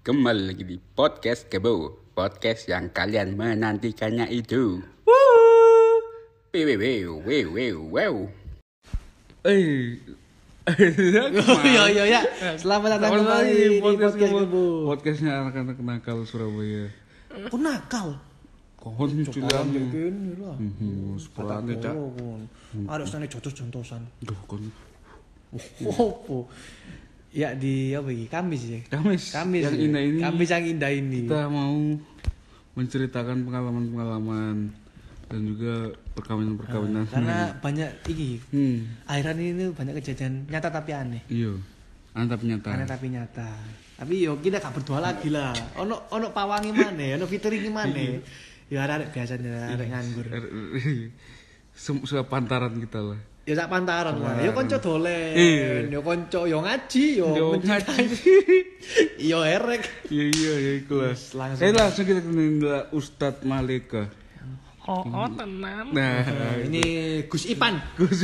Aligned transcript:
Kembali 0.00 0.48
lagi 0.48 0.64
di 0.64 0.80
podcast 0.80 1.52
Kebo 1.52 1.92
Podcast 2.16 2.72
yang 2.72 2.88
kalian 2.88 3.36
menantikannya 3.36 4.32
itu 4.32 4.80
Wew, 6.50 7.20
wew, 7.20 7.20
wew, 7.52 7.76
wew. 7.92 8.14
Eh, 9.44 10.00
Iya 11.62 11.84
iya 11.92 12.04
ya. 12.08 12.20
Selamat 12.56 12.96
datang 12.96 13.20
kembali 13.20 13.28
lagi 13.28 13.52
di 13.52 13.78
podcast 13.78 14.16
podcast 14.16 14.32
Kebo. 14.48 14.64
Podcastnya 14.88 15.32
anak-anak 15.44 15.76
nakal 15.84 16.18
Surabaya. 16.24 16.88
Kok 17.52 17.60
nakal? 17.60 18.08
Kohon 18.80 19.20
cilan. 19.28 19.66
Sepurane 21.20 21.76
cak. 21.76 21.94
Ada 22.88 23.04
sana 23.04 23.28
jotos-jontosan. 23.28 24.02
Duh 24.24 24.40
kon. 24.48 24.64
Opo? 25.84 26.48
Ya 27.30 27.54
di 27.54 27.94
apa 27.94 28.10
iki? 28.10 28.26
Kamis 28.26 28.62
ya. 28.66 28.80
Kamis. 28.90 29.30
Kamis. 29.30 29.62
Yang 29.70 29.76
ya? 29.78 29.86
indah 29.86 30.02
ini. 30.02 30.18
Kamis 30.18 30.48
yang 30.50 30.64
indah 30.66 30.90
ini. 30.90 31.18
Kita 31.26 31.46
mau 31.46 31.74
menceritakan 32.74 33.46
pengalaman-pengalaman 33.46 34.56
dan 35.30 35.40
juga 35.46 35.94
perkawinan-perkawinan. 36.18 37.06
Karena 37.06 37.54
banyak 37.62 37.90
iki 38.10 38.42
hmm, 38.50 39.06
akhiran 39.06 39.38
ini 39.38 39.64
banyak 39.70 39.94
kejadian 40.02 40.50
nyata 40.50 40.68
tapi 40.74 40.90
aneh. 40.90 41.22
iya. 41.30 41.54
Antap 42.10 42.42
nyata. 42.42 42.74
Aneh 42.74 42.90
tapi 42.90 43.06
nyata. 43.14 43.46
Tapi 43.94 44.26
yo 44.26 44.42
kita 44.42 44.58
gak 44.58 44.74
berdua 44.74 44.98
lagi 44.98 45.30
lah. 45.30 45.54
Ono 45.78 46.10
ono 46.10 46.34
pawangi 46.34 46.74
mana? 46.74 47.14
Ono 47.14 47.30
featuring 47.30 47.70
mana? 47.70 48.18
Ya 48.66 48.82
arek 48.90 49.14
biasanya 49.14 49.78
arek 49.78 49.86
nganggur. 49.86 50.26
Sepantaran 52.10 52.74
kita 52.82 52.98
lah. 52.98 53.29
Ya 53.50 53.58
sak 53.58 53.66
pantaran 53.66 54.14
lah. 54.22 54.38
Ya 54.38 54.54
kanca 54.54 54.78
dolen. 54.78 55.34
Iya. 55.34 55.90
Ya 55.90 55.98
kanca 55.98 56.46
yo 56.46 56.62
ngaji 56.62 57.04
yo 57.18 57.28
Yo 57.34 57.46
mencintai. 57.58 58.06
Yo 59.18 59.42
erek. 59.42 60.06
Iya 60.06 60.24
iya 60.30 60.54
ya. 60.54 60.74
Yes, 60.86 61.34
langsung. 61.34 61.66
Eh 61.66 61.74
langsung 61.74 62.06
kita 62.06 62.22
kenalin 62.22 62.62
dulu 62.62 62.82
Ustadz 62.94 63.42
Malika. 63.42 64.06
Oh, 64.86 65.02
oh 65.02 65.26
tenang. 65.34 65.90
Nah, 65.90 66.22
Ini 66.62 66.82
Gus 67.26 67.50
Ipan. 67.50 67.82
Gus 67.98 68.22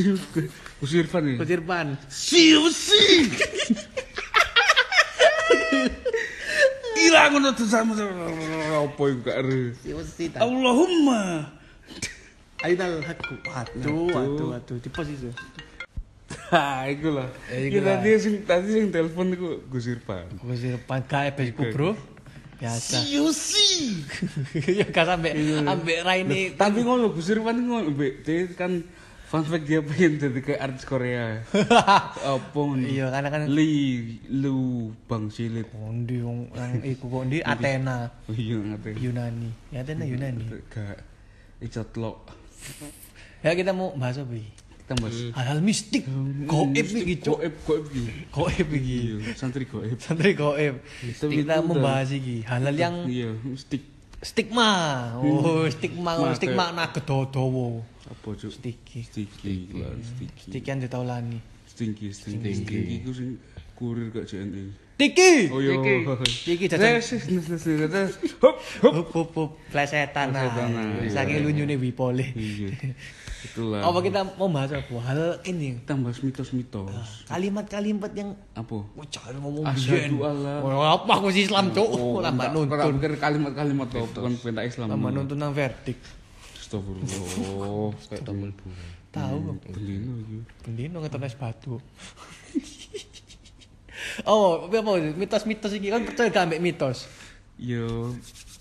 Gus 0.79 0.93
Irfan 0.95 1.27
ya. 1.27 1.43
Gus 1.43 1.51
Irfan. 1.51 1.99
Siu 2.07 2.71
si. 2.71 3.27
Gila 6.97 7.35
ngono 7.35 7.51
tuh 7.51 7.67
sama 7.67 7.99
apa 7.99 9.03
iku 9.11 9.27
gak 9.27 9.37
ero. 9.43 9.75
Siwasi 9.83 10.31
Allahumma. 10.39 11.51
Ainal 12.65 13.05
hakku. 13.05 13.35
Waduh, 13.45 14.09
waduh, 14.09 14.47
waduh. 14.57 14.77
Di 14.81 14.89
pos 14.89 15.09
itu. 15.13 15.29
Ha, 16.51 16.87
iku 16.91 17.11
lah. 17.11 17.29
Ya, 17.51 17.59
iku 17.69 17.79
Ya 17.79 17.83
tadi 17.95 18.09
sing 18.17 18.35
tadi 18.47 18.69
sing 18.71 18.85
telepon 18.95 19.35
iku 19.35 19.61
Gus 19.69 19.87
Irfan. 19.91 20.27
Gus 20.41 20.63
Irfan 20.63 21.01
gawe 21.05 21.31
besku, 21.37 21.63
Bro. 21.75 21.93
Biasa. 22.57 23.05
Siu 23.05 23.29
si. 23.37 24.01
ya 24.81 24.89
gak 24.89 25.05
sampe 25.05 25.37
ambek 25.67 25.99
Raini. 26.07 26.57
Tapi 26.57 26.81
ngono 26.81 27.13
Gus 27.13 27.29
Irfan 27.29 27.61
ngono, 27.61 27.93
Mbak. 27.93 28.13
Dia 28.25 28.49
kan 28.57 28.73
fun 29.27 29.43
fact 29.43 29.67
dia 29.67 29.83
pengen 29.83 30.23
jadi 30.23 30.41
kayak 30.41 30.61
artis 30.65 30.85
Korea. 30.87 31.43
Apa 32.31 32.59
ngono? 32.59 32.87
Iya, 32.87 33.11
karena 33.11 33.29
kan 33.29 33.43
Li 33.51 33.75
Lu 34.31 34.91
Bang 35.11 35.29
Silit. 35.29 35.69
Kondi 35.69 36.23
wong 36.23 36.55
yang 36.55 36.81
iku 36.87 37.05
kok 37.11 37.23
ndi 37.27 37.39
Athena 37.43 38.09
Oh 38.31 38.35
iya 38.35 38.57
ngerti. 38.57 38.91
Yunani. 39.03 39.51
Ya 39.75 39.83
Athena 39.83 40.05
Yunani. 40.07 40.47
Gak 40.71 40.99
icotlok. 41.61 42.46
Ya 43.45 43.53
kita 43.55 43.71
mau 43.71 43.95
bahas 43.95 44.19
apa? 44.19 44.33
Kita 44.33 44.93
bahas 44.99 45.15
Hal-hal 45.35 45.59
mistik. 45.63 46.07
Goib 46.47 46.75
iki, 46.75 47.15
Cuk. 47.23 47.39
Goib, 47.39 47.55
goib 47.67 47.85
iki. 47.91 48.03
Goib 48.31 48.69
iki. 48.75 48.99
Iya, 48.99 49.17
santri 49.39 49.65
goib. 49.67 49.99
Santri 49.99 50.33
goib. 50.35 50.83
Kita 51.03 51.27
itu 51.31 51.65
membahas 51.67 52.11
iki 52.11 52.43
hal-hal 52.47 52.75
yang 52.75 52.95
Iya, 53.07 53.35
stick 53.59 53.83
stigma. 54.23 54.71
Oh, 55.21 55.69
stigma, 55.69 56.17
Ma, 56.19 56.33
stigma 56.35 56.73
nak 56.73 56.97
kedodowo. 56.97 57.85
apa 58.07 58.29
cuk? 58.39 58.51
Sticky 58.55 59.03
lah, 59.83 59.91
sticky. 59.99 60.47
Sticky 60.51 60.69
yang 60.71 60.79
ditaulani. 60.79 61.39
Stinky, 61.67 62.15
stinky. 62.15 62.55
Stinky 62.55 62.97
ku 63.03 63.11
sing 63.11 63.37
kurir 63.75 64.15
gak 64.15 64.31
JNE. 64.31 64.86
Tiki. 64.97 65.53
Oh 65.53 65.61
iya. 65.61 65.77
Tiki 66.25 66.67
jajan. 66.67 66.97
Hop, 68.41 68.57
hop. 68.81 68.93
Hup 69.07 69.29
hup 69.31 69.49
plesetan 69.69 70.33
Saking 71.07 71.45
lunyune 71.45 71.77
Wipole. 71.77 72.33
Iya. 72.33 72.73
Itulah. 73.45 73.85
Apa 73.85 74.01
kita 74.01 74.25
mau 74.35 74.49
bahas 74.49 74.73
apa? 74.73 74.89
Hal 74.99 75.39
ini. 75.45 75.77
kita 75.79 75.95
bahas 75.95 76.19
mitos-mitos. 76.19 77.29
Kalimat-kalimat 77.29 78.11
yang 78.11 78.33
Apa? 78.53 78.89
Jangan 79.07 79.37
ngomong 79.39 79.69
Asyhadu 79.69 80.17
biyen. 80.17 80.25
alla- 80.25 80.65
Oh, 80.65 80.83
apa 80.83 81.13
aku 81.15 81.29
sih 81.29 81.45
Islam, 81.45 81.71
Cuk? 81.71 81.87
Lambat 82.17 82.51
enggak, 82.51 82.65
enggak 82.65 82.79
nuntun. 82.81 82.95
pikir 82.99 83.13
kalimat-kalimat 83.21 83.87
tuh 83.87 84.03
bukan 84.09 84.33
perintah 84.41 84.65
Islam. 84.65 84.87
Lambat 84.89 85.11
nuntun 85.13 85.37
nang 85.37 85.53
verdik. 85.53 86.01
Astagfirullah. 86.57 87.93
Kayak. 88.09 88.25
Tahu 89.13 89.37
Hmm. 89.39 89.57
Bendino 89.63 90.13
iki. 90.19 90.37
Bendino 90.61 90.97
ngeton 90.99 91.23
es 91.23 91.37
batu. 91.37 91.79
Oh, 94.25 94.65
apa 94.65 94.77
apa 94.79 94.91
mitos-mitos 95.13 95.73
iki 95.73 95.89
kan 95.89 96.01
percaya 96.03 96.29
gak 96.29 96.45
ambek 96.47 96.63
mitos. 96.63 97.05
Yo, 97.57 98.17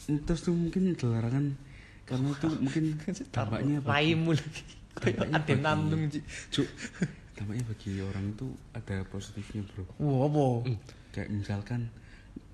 mitos 0.05 0.39
tuh 0.41 0.51
mungkin 0.51 0.91
dilarang 0.91 1.55
karena 2.03 2.27
itu 2.29 2.47
mungkin 2.55 2.83
dampaknya 3.35 3.79
bagi, 3.79 3.89
Raimu 3.89 4.31
lagi. 4.31 4.63
Kayak 4.95 5.15
Dampaknya 5.17 5.35
ade 5.37 5.47
bagi- 5.49 5.63
nandung. 5.63 6.01
Cuk, 6.49 6.67
dampaknya 7.33 7.63
bagi 7.65 7.91
orang 7.99 8.25
itu 8.29 8.47
ada 8.71 8.95
positifnya 9.05 9.61
bro. 9.65 9.83
Wah, 9.97 10.17
apa? 10.25 10.45
Kayak 11.11 11.29
misalkan 11.33 11.81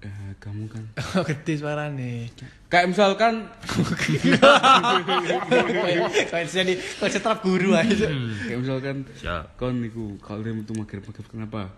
eh, 0.01 0.33
kamu 0.37 0.65
kan, 0.65 0.83
Gede 1.29 1.53
suarane. 1.55 2.33
kayak 2.67 2.87
misalkan 2.89 3.45
Kayak 6.25 6.47
jadi 6.47 6.73
kayak 6.97 7.11
setrap 7.11 7.39
guru 7.41 7.73
aja. 7.73 8.07
kayak 8.41 8.59
misalkan 8.59 8.95
Siap. 9.13 9.57
kon 9.57 9.77
niku 9.77 10.17
kalian 10.17 10.61
itu 10.61 10.73
maghrib 10.73 11.03
maghrib 11.03 11.27
kenapa? 11.27 11.69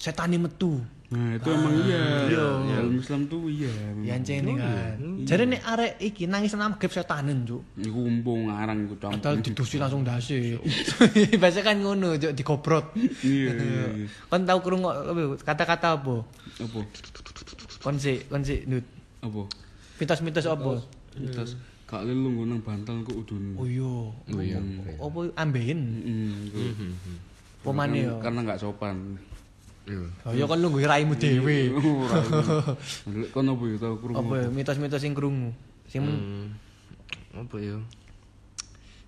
Setane 0.00 0.40
metu. 0.40 0.80
Nah 1.10 1.34
itu 1.34 1.48
emang 1.50 1.74
iya. 1.84 2.02
Dalam 2.30 2.94
Islam 2.94 3.26
tuh 3.26 3.50
iya. 3.50 3.68
Ya 4.00 4.14
ini 4.16 4.52
kan. 4.54 4.96
Jadi 5.26 5.42
nek 5.52 5.62
arek 5.66 5.92
iki 5.98 6.24
nangis 6.30 6.54
nang 6.54 6.78
maghrib 6.78 6.88
setanen, 6.94 7.42
Cuk. 7.42 7.66
Iku 7.82 8.00
umpung 8.06 8.46
ngarang 8.46 8.86
iku 8.86 8.94
campur. 8.96 9.18
Padahal 9.18 9.36
didusi 9.42 9.76
langsung 9.82 10.06
dasi. 10.06 10.54
Biasa 11.42 11.66
kan 11.66 11.82
ngono, 11.82 12.14
Cuk, 12.14 12.32
digobrot. 12.32 12.94
Iya 13.26 13.50
iya 13.58 13.84
iya. 13.92 14.06
Kon 14.30 14.46
tau 14.46 14.62
krungu 14.62 14.88
kata-kata 15.42 15.98
apa? 15.98 16.22
Apa? 16.62 16.80
Kon 17.82 17.98
sik, 17.98 18.30
kon 18.30 18.46
sik 18.46 18.70
nut. 18.70 18.86
Apa? 19.26 19.50
Mitos-mitos 19.98 20.46
apa? 20.46 20.78
Terus 21.12 21.58
kak 21.90 22.06
lu 22.06 22.46
nang 22.46 22.62
bantal 22.62 23.02
kok 23.02 23.18
udun. 23.18 23.58
Oh 23.58 23.66
iya. 23.66 24.14
Oh 24.14 24.40
iya. 24.40 24.62
Apa 24.94 25.18
ambeien? 25.42 25.80
Mm, 26.06 26.54
iku. 26.54 26.58
Pemane 27.66 27.98
yo. 27.98 28.16
Karena 28.22 28.46
nggak 28.46 28.62
sopan. 28.62 29.18
Oh 30.26 30.32
ya 30.36 30.44
kon 30.46 30.60
nunggu 30.60 30.84
raimu 30.84 31.16
dhewe. 31.16 31.72
Kon 33.32 33.46
apa 33.48 33.64
ya 33.66 33.76
tau 33.80 33.96
krungu? 33.98 34.20
Apa 34.20 34.34
ya, 34.44 34.48
mitos-mitos 34.52 35.00
sing 35.00 35.12
krungu? 35.16 35.50
Sing 35.90 36.04
Hmm. 36.04 36.54
Apa 37.34 37.56
ya? 37.58 37.78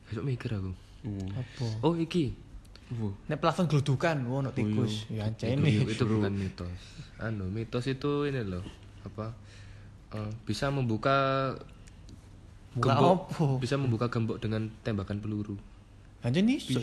Besok 0.09 0.25
mikir 0.27 0.51
aku. 0.55 0.73
Oh, 1.03 1.27
apa? 1.35 1.67
Oh, 1.83 1.95
iki. 1.99 2.35
Nek 3.27 3.41
plafon 3.41 3.67
glodukan, 3.67 4.17
wo 4.29 4.45
ono 4.45 4.51
tikus. 4.53 5.09
Ya 5.09 5.27
ancene. 5.27 5.65
Itu, 5.65 5.89
itu 5.89 6.05
bukan 6.05 6.35
mitos. 6.37 6.79
Anu, 7.19 7.49
mitos 7.49 7.89
itu 7.89 8.29
ini 8.29 8.43
loh. 8.45 8.63
Apa? 9.03 9.35
eh, 10.13 10.31
bisa 10.45 10.69
membuka 10.69 11.51
Buka 12.73 12.97
gembok. 12.97 13.19
Bisa 13.61 13.77
membuka 13.77 14.07
gembok 14.09 14.41
dengan 14.41 14.69
tembakan 14.85 15.21
peluru. 15.21 15.57
Anjene 16.25 16.57
iso. 16.57 16.81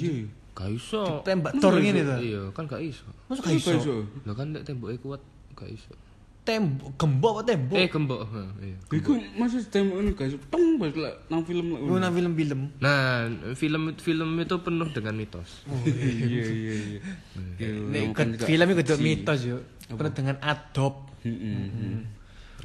Iya. 0.60 0.68
Gak 0.68 0.72
iso. 0.76 1.04
Tembak 1.24 1.52
tor 1.64 1.74
ngene 1.80 2.02
to. 2.04 2.16
Iya, 2.20 2.42
kan 2.52 2.68
gak 2.68 2.84
iso. 2.84 3.08
Masa 3.32 3.40
gak 3.40 3.56
iso? 3.56 3.72
iso? 3.80 3.96
Lah 4.28 4.36
kan 4.36 4.52
nek 4.52 4.68
temboknya 4.68 5.00
kuat 5.00 5.22
gak 5.56 5.72
iso. 5.72 5.96
Tembok 6.44 6.92
gembok 7.00 7.34
apa 7.40 7.42
tembok? 7.56 7.78
Eh, 7.80 7.88
gembok. 7.88 8.22
Ha, 8.28 8.42
iya. 8.64 8.78
Iku 8.92 9.12
masih 9.40 9.64
tembok 9.72 9.98
ini 10.04 10.12
guys. 10.12 10.36
Tong 10.52 10.76
balik 10.76 10.98
lah 11.00 11.14
nang 11.32 11.48
film 11.48 11.68
lah. 11.76 11.80
Lu 11.80 11.96
nang 11.96 12.12
film-film. 12.12 12.60
Nah, 12.84 13.30
film 13.56 13.96
film 13.96 14.30
itu 14.36 14.56
penuh 14.60 14.88
dengan 14.92 15.14
mitos. 15.16 15.64
Iya 15.88 16.44
iya 16.44 16.74
iya. 16.76 17.00
Iya, 17.56 17.70
Nek 17.94 18.04
kan 18.18 18.28
film 18.36 18.66
itu 18.76 18.82
kudu 18.84 18.96
mitos 19.00 19.40
yo. 19.48 19.58
Penuh 19.88 20.12
dengan. 20.12 20.36
Mm-mm. 21.20 22.08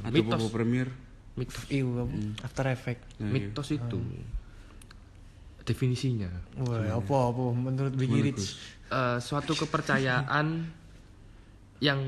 Atau 0.03 0.15
Mitos. 0.15 0.43
Premier. 0.51 0.89
Mitos. 1.35 1.67
Iku 1.67 2.07
After 2.43 2.67
Effect. 2.71 3.03
Iya. 3.19 3.31
Mitos 3.31 3.69
itu 3.75 3.99
definisinya 5.65 6.29
Wah, 6.61 7.01
apa 7.01 7.17
apa 7.33 7.43
menurut 7.53 7.93
Biggie 7.97 8.21
Rich? 8.23 8.57
eh, 8.89 9.19
suatu 9.19 9.57
kepercayaan 9.57 10.69
yang 11.81 12.01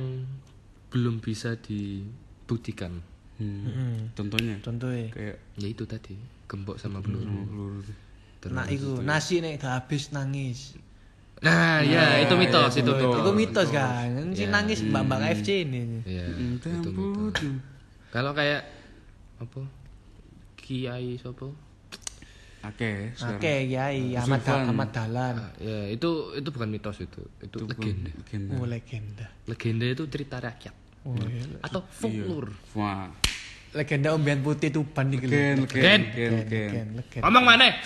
belum 0.88 1.19
bisa 1.19 1.56
dibuktikan. 1.58 3.00
Hmm. 3.37 4.12
Contohnya 4.17 4.56
Contohnya. 4.64 5.12
kayak 5.12 5.37
Ya 5.56 5.69
itu 5.69 5.85
tadi, 5.85 6.17
gembok 6.49 6.81
sama 6.81 7.05
peluru. 7.05 7.44
peluru. 7.44 7.81
Terus 8.41 8.55
Nah, 8.55 8.64
iku 8.69 9.00
nasi 9.03 9.41
nek 9.41 9.61
gak 9.61 9.85
habis 9.85 10.09
nangis. 10.09 10.76
Nah, 11.44 11.85
ya 11.85 12.17
itu 12.25 12.32
mitos, 12.32 12.73
itu 12.76 12.81
Itu, 12.81 12.93
mitos. 12.97 13.20
itu 13.20 13.31
mitos 13.37 13.69
kan. 13.69 14.09
Si 14.32 14.44
Ya. 14.44 14.49
nangis 14.49 14.81
mbak-mbak 14.81 15.19
KFC 15.20 15.49
ini. 15.69 16.00
Iya, 16.09 16.32
Hmm, 16.32 16.56
itu 16.56 16.69
mitos. 16.97 17.35
Kalau 18.09 18.32
kayak 18.32 18.64
apa? 19.37 19.61
Kiai 20.56 21.20
sopo? 21.20 21.52
Oke. 22.67 23.15
Oke, 23.17 23.53
Kiai 23.67 24.15
Ahmad 24.15 24.41
Zulfan. 24.41 24.67
Ahmad 24.67 24.91
Dahlan. 24.91 25.35
Ah, 25.39 25.51
ya, 25.59 25.79
itu 25.89 26.11
itu 26.35 26.49
bukan 26.51 26.69
mitos 26.69 26.99
itu. 26.99 27.23
Itu 27.39 27.63
legenda. 27.63 28.11
Legenda. 28.11 28.53
Oh, 28.57 28.67
legenda. 28.67 29.27
Legenda 29.47 29.85
itu 29.87 30.05
cerita 30.07 30.37
rakyat 30.39 30.75
Oh, 31.07 31.15
iya. 31.15 31.63
atau 31.63 31.87
folklore. 31.87 32.51
Wah. 32.75 33.07
Legenda 33.71 34.11
Ombian 34.11 34.41
Putih 34.41 34.73
Tuban 34.73 35.13
iki 35.13 35.29
gen, 35.29 35.63
gen, 35.69 35.69
Legend, 35.69 36.03
gen. 36.17 36.31
legend, 36.35 36.89
legend. 36.97 37.23
Ngomong 37.23 37.45
mana? 37.45 37.67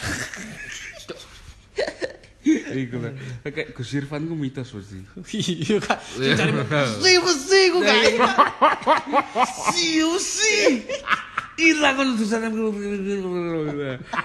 Iku 2.71 2.97
lah. 3.03 3.13
Kayak 3.45 3.77
Gus 3.77 3.93
Irfan 3.93 4.25
ku 4.25 4.33
mitos 4.33 4.73
pasti. 4.73 5.05
Iya 5.37 5.77
kak. 5.77 5.99
Cari 6.17 6.53
mesti 7.21 7.61
ku 7.75 7.79
kak. 7.85 8.01
Siusi. 9.75 10.81
Ira 11.61 11.93
kon 11.93 12.17
tulisan 12.17 12.41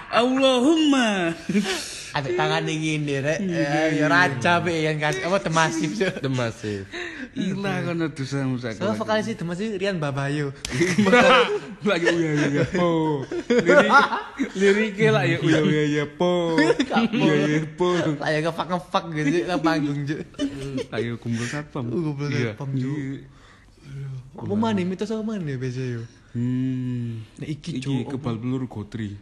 Allahumma. 0.08 1.36
Ada 2.16 2.32
tangan 2.32 2.64
gini 2.64 3.20
rek. 3.20 3.44
Eh, 3.44 4.00
Ya 4.00 4.08
raja 4.08 4.64
be 4.64 4.72
yang 4.80 4.96
kasih 4.96 5.28
apa 5.28 5.36
temasif 5.36 6.00
yo. 6.00 6.08
The 6.16 6.32
Massive. 6.32 6.88
Ira 7.36 7.84
kon 7.84 8.00
tulisan 8.16 8.56
musak. 8.56 8.80
So 8.80 8.88
vokalis 8.96 9.28
itu 9.28 9.44
masih 9.44 9.76
Rian 9.76 10.00
Babayo. 10.00 10.56
Lagi 11.88 12.08
uya 12.08 12.30
uya 12.48 12.64
po. 12.72 13.20
Lirik 13.52 13.92
liriknya 14.56 15.08
lah 15.12 15.24
ya 15.28 15.36
uya 15.44 15.60
uya 15.60 15.84
ya 15.92 16.04
po. 16.08 16.56
Uya 16.56 17.34
uya 17.44 17.60
po. 17.76 17.92
Kayak 18.16 18.40
ngefak 18.48 18.66
ngefak 18.72 19.04
gitu 19.12 19.28
lah 19.44 19.58
panggung 19.60 20.00
jo. 20.08 20.16
Ayo 20.96 21.20
kumpul 21.20 21.44
satpam. 21.44 21.84
Kumpul 21.92 22.32
Iya. 22.32 22.56
satpam, 22.56 22.72
Ju. 22.72 23.20
Apa 24.36 24.54
mana 24.56 24.80
mitos 24.82 25.12
apa 25.12 25.20
mana 25.20 25.44
biasa 25.44 25.84
yo. 25.84 26.02
Hmm. 26.36 27.24
Nek 27.40 27.48
iki 27.48 27.80
Iki 27.80 28.04
kebal 28.12 28.36
peluru 28.36 28.68
gotri. 28.68 29.16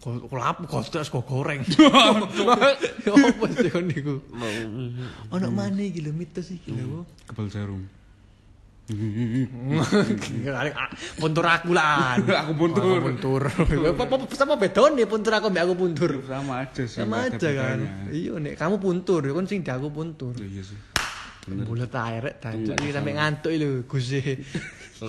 Kok 0.00 0.32
lap 0.32 0.64
kok 0.64 1.24
goreng. 1.28 1.60
Ya 3.02 3.12
apa 3.12 3.46
sih 3.54 3.68
kon 3.68 3.84
niku? 3.86 4.24
Ono 5.30 5.48
mana 5.52 5.82
iki 5.84 6.00
lho 6.00 6.16
mitos 6.16 6.48
iki 6.56 6.72
lho. 6.72 7.04
Kebal 7.28 7.52
jarum. 7.52 7.84
Puntur 11.20 11.46
aku 11.46 11.70
lah. 11.70 12.18
Aku 12.42 12.52
puntur. 12.58 12.98
Aku 12.98 12.98
puntur. 13.14 13.42
Sama 14.34 14.58
bedone 14.58 15.06
puntur 15.06 15.32
aku 15.38 15.54
mbak 15.54 15.62
aku 15.70 15.74
puntur. 15.78 16.10
Sama 16.26 16.66
aja 16.66 16.82
sih. 16.82 16.98
Sama 16.98 17.30
aja 17.30 17.48
kan. 17.54 17.78
Iya 18.10 18.42
nek 18.42 18.58
kamu 18.58 18.82
puntur, 18.82 19.22
kan 19.22 19.46
sing 19.46 19.62
di 19.62 19.70
aku 19.70 19.94
puntur. 19.94 20.34
Iya 20.34 20.66
sih. 20.66 20.78
Bulet 21.46 21.94
ae 21.94 22.18
rek 22.22 22.42
dancuk 22.42 22.74
iki 22.82 22.90
sampe 22.90 23.10
ngantuk 23.14 23.52
lho 23.54 23.86
Gus. 23.86 24.10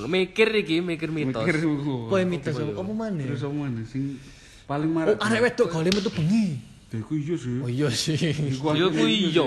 Mikir 0.10 0.50
iki, 0.56 0.82
mikir 0.82 1.10
mitos. 1.10 1.46
Mikir. 1.46 1.62
Kowe 2.10 2.22
mitos 2.26 2.56
apa 2.58 2.94
maneh? 2.94 3.26
Terus 3.30 3.42
apa 3.46 3.54
mana 3.54 3.82
sing 3.86 4.18
paling 4.66 4.90
Oh, 4.90 4.96
marah? 4.96 5.16
arek 5.20 5.42
wedok 5.44 5.68
gole 5.70 5.90
metu 5.92 6.10
bengi. 6.10 6.46
Ya 6.94 7.02
iku 7.02 7.14
iya 7.18 7.36
sih. 7.38 7.58
Oh 7.58 7.70
iya 7.70 7.90
sih. 7.90 8.18
Iku 8.54 8.74
Yo 8.78 8.88
ku 8.94 9.06
iya, 9.06 9.46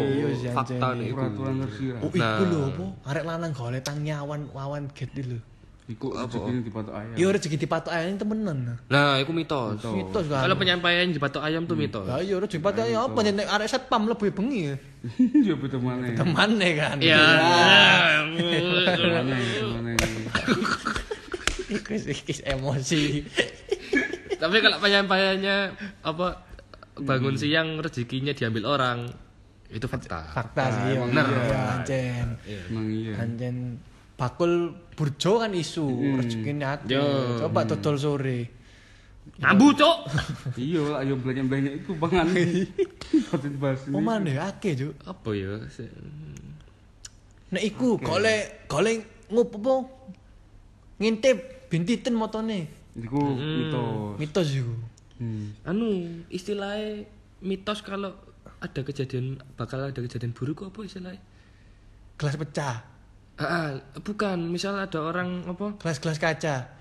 fakta 0.50 0.98
nih. 0.98 1.14
peraturan 1.14 1.62
tersirat. 1.62 2.00
Oh 2.02 2.10
iku 2.10 2.42
lho 2.42 2.58
apa? 2.70 2.84
Arek 3.06 3.24
lanang 3.24 3.52
gole 3.54 3.78
tang 3.80 3.98
nyawan 4.02 4.50
wawan 4.50 4.90
get 4.94 5.10
lho. 5.14 5.38
Iku 5.86 6.10
rezekine 6.10 6.66
dipatok 6.66 6.94
ayam. 6.98 7.14
Ya 7.14 7.26
rezeki 7.30 7.56
dipatok 7.62 7.92
ayam 7.94 8.18
temenan. 8.18 8.58
Nah, 8.90 9.22
itu 9.22 9.30
mitos. 9.30 9.78
Mitos 9.86 10.26
kan. 10.26 10.42
Kalau 10.42 10.58
penyampaian 10.58 11.06
di 11.06 11.22
patok 11.22 11.46
ayam 11.46 11.62
tuh 11.62 11.78
mitos. 11.78 12.02
Lah 12.10 12.18
iya 12.18 12.42
rezeki 12.42 12.58
dipatok 12.58 12.82
ayam 12.90 13.06
apa 13.06 13.18
nek 13.22 13.46
arek 13.46 13.68
satpam 13.70 14.10
mlebu 14.10 14.26
bengi. 14.34 14.74
ya. 14.74 14.76
Ya 15.46 15.54
betul 15.54 15.78
mana. 15.86 16.10
Temane 16.18 16.68
kan. 16.74 16.98
Ya. 16.98 17.22
Mana. 19.14 19.94
Iku 21.70 21.90
wis 21.94 22.42
emosi. 22.42 23.22
Tapi 24.42 24.56
kalau 24.58 24.78
penyampaiannya 24.82 25.56
apa 26.02 26.26
bangun 26.98 27.38
siang 27.38 27.78
rezekinya 27.78 28.34
diambil 28.34 28.66
orang 28.66 29.06
itu 29.70 29.86
fakta. 29.86 30.34
Fakta 30.34 30.62
sih. 30.70 30.98
emang 30.98 31.10
Bener. 31.14 31.26
iya. 31.26 31.42
Ya 31.46 31.60
anjen. 31.78 32.26
Emang 32.46 32.86
iya. 32.90 33.12
Anjen 33.22 33.56
bakul 34.16 34.72
burjo 34.96 35.44
kan 35.44 35.52
isu 35.52 36.16
rezekine 36.18 36.64
aku. 36.64 36.88
Yo. 36.88 37.04
Coba 37.44 37.68
dodol 37.68 37.96
sore. 38.00 38.38
Ambu, 39.44 39.76
Cuk. 39.76 39.96
Iya 40.56 40.80
lah, 40.96 41.04
ayo 41.04 41.20
belanja-belanja 41.20 41.70
itu 41.84 41.92
pangan. 42.00 42.26
Dibahas 43.44 43.84
ini. 43.84 43.94
Oh 43.94 44.00
mana 44.00 44.48
akeh 44.48 44.72
juk. 44.72 44.94
Apa 45.04 45.30
ya? 45.36 45.60
Nek 47.52 47.62
iku 47.62 48.00
gole 48.00 48.64
gole 48.64 49.04
apa? 49.28 49.74
Ngintip 50.96 51.68
bintiten 51.68 52.16
motone. 52.16 52.72
Iku 52.96 53.20
mitos. 53.36 54.16
Mitos 54.16 54.48
iku. 54.56 54.74
Hmm. 55.20 55.52
Anu, 55.68 56.24
istilahnya 56.32 57.04
mitos 57.44 57.84
kalau 57.84 58.16
ada 58.60 58.80
kejadian 58.80 59.40
bakal 59.60 59.84
ada 59.84 60.00
kejadian 60.00 60.32
buruk 60.32 60.64
apa 60.64 60.80
istilahnya? 60.88 61.20
Gelas 62.16 62.40
pecah, 62.40 62.95
Ah, 63.36 63.44
ah, 63.44 63.68
bukan, 64.00 64.48
misal 64.48 64.80
ada 64.80 64.96
orang 64.96 65.44
apa? 65.44 65.76
gelas-gelas 65.76 66.16
kaca. 66.16 66.72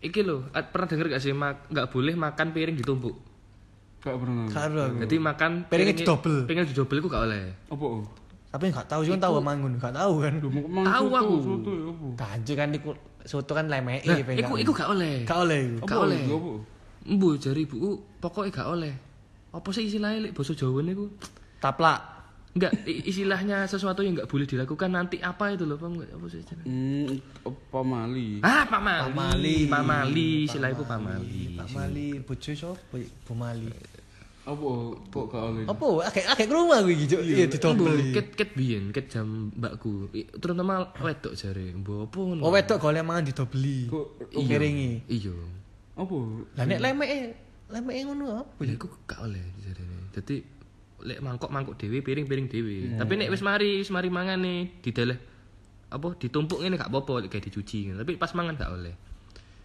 Iki 0.00 0.24
loh, 0.24 0.48
ah, 0.56 0.64
pernah 0.64 0.88
denger 0.88 1.12
gak 1.12 1.20
sih 1.20 1.36
mak- 1.36 1.68
nggak 1.68 1.92
boleh 1.92 2.16
makan 2.16 2.56
piring 2.56 2.76
ditumpuk. 2.80 3.12
Gak 4.00 4.16
pernah. 4.16 4.48
Karo 4.48 4.80
aku. 4.80 4.98
Jadi 5.04 5.16
makan 5.20 5.50
Piringnya 5.68 5.92
didobel. 5.92 6.48
Piringnya 6.48 6.72
didobel 6.72 6.96
itu 7.04 7.08
gak 7.12 7.24
oleh. 7.28 7.44
Apa? 7.68 7.86
Tapi 8.50 8.64
enggak 8.72 8.88
tahu 8.88 9.00
sih 9.04 9.12
kan 9.12 9.20
tahu 9.20 9.44
mangun, 9.44 9.72
enggak 9.76 9.92
tahu 9.92 10.14
kan. 10.24 10.34
Tahu 10.40 11.06
aku. 11.12 11.34
Soto 11.44 11.70
ya 12.48 12.54
kan 12.56 12.68
iku 12.72 12.90
soto 13.28 13.52
kan 13.52 13.68
lemeke 13.68 14.08
Nah, 14.08 14.16
iku 14.32 14.52
iku 14.56 14.72
gak 14.72 14.88
oleh. 14.88 15.28
Gak 15.28 15.38
oleh? 15.44 15.60
Gak 15.84 15.98
oleh. 16.00 16.24
Mbu 17.00 17.28
jari 17.36 17.68
ibuku 17.68 18.00
pokoknya 18.18 18.64
gak 18.64 18.68
oleh. 18.72 18.92
Apa 19.52 19.68
sih 19.76 19.84
istilahnya 19.84 20.24
lek 20.24 20.32
basa 20.32 20.56
Jawa 20.56 20.80
niku? 20.80 21.12
Taplak. 21.60 22.19
Enggak, 22.50 22.72
istilahnya 22.82 23.62
sesuatu 23.70 24.02
yang 24.02 24.18
enggak 24.18 24.26
boleh 24.26 24.42
dilakukan 24.42 24.90
nanti 24.90 25.22
apa 25.22 25.54
itu 25.54 25.62
loh, 25.62 25.78
enggak? 25.78 26.10
Apa 26.10 26.26
sih? 26.26 26.42
Hmm, 26.66 27.14
apa 27.46 27.78
mali? 27.86 28.42
Ah, 28.42 28.66
Pak 28.66 28.82
Mali. 28.82 29.06
Pak 29.06 29.14
Mali. 29.14 29.56
Pak 29.70 29.82
Mali, 29.86 30.30
istilah 30.50 30.70
itu 30.74 30.82
Pak 30.82 30.98
Mali. 30.98 31.54
Pak 31.54 31.68
Mali 31.70 32.08
bojo 32.18 32.50
sapa? 32.50 32.98
Bu 32.98 33.32
Mali. 33.38 33.70
Apa? 34.50 34.70
Kok 35.14 35.24
gak 35.30 35.42
oleh? 35.52 35.64
Apa? 35.68 35.88
Akeh 36.10 36.24
akeh 36.26 36.46
krungu 36.50 36.74
aku 36.74 36.90
iki 36.90 37.06
Juk. 37.06 37.20
Iya 37.22 37.46
didobel. 37.46 37.92
Mbu, 37.92 38.14
ket 38.16 38.28
ket 38.34 38.50
biyen, 38.56 38.90
ket 38.90 39.06
jam 39.12 39.54
mbakku. 39.54 40.10
Terutama 40.42 40.90
wedok 40.98 41.38
jare, 41.38 41.70
mbu 41.76 42.10
apa 42.10 42.18
ngono. 42.18 42.40
Oh 42.42 42.50
wedok 42.50 42.82
golek 42.82 43.04
mangan 43.06 43.30
didobeli. 43.30 43.86
Kok 43.86 44.32
Piringi. 44.32 45.06
Iya. 45.06 45.36
apa? 46.00 46.16
Lah 46.56 46.64
nek 46.66 46.80
lemeke 46.80 47.18
lemeke 47.70 48.00
ngono 48.08 48.24
apa? 48.42 48.52
Ya 48.64 48.74
iku 48.74 48.88
gak 49.06 49.20
oleh 49.22 49.44
jarene. 49.60 50.08
Dadi 50.10 50.59
lek 51.04 51.18
mangkok-mangkok 51.24 51.76
dhewe, 51.80 52.04
piring-piring 52.04 52.46
dhewe. 52.50 52.76
Tapi 53.00 53.12
nek 53.16 53.28
wis 53.32 53.42
mari, 53.42 53.80
wis 53.80 53.90
mari 53.90 54.08
mangan 54.12 54.38
nih, 54.40 54.80
dideleh 54.84 55.18
apa 55.90 56.14
ditumpuk 56.22 56.62
ngene 56.62 56.78
gak 56.78 56.86
apa-apa 56.86 57.26
lek 57.26 57.34
kayak 57.34 57.50
dicuci. 57.50 57.90
Tapi 57.90 58.14
pas 58.14 58.30
mangan 58.38 58.54
gak 58.54 58.70
oleh. 58.70 58.94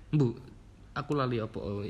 Bu, 0.10 0.34
aku 0.98 1.12
lali 1.14 1.38
apa 1.38 1.60
oh, 1.62 1.86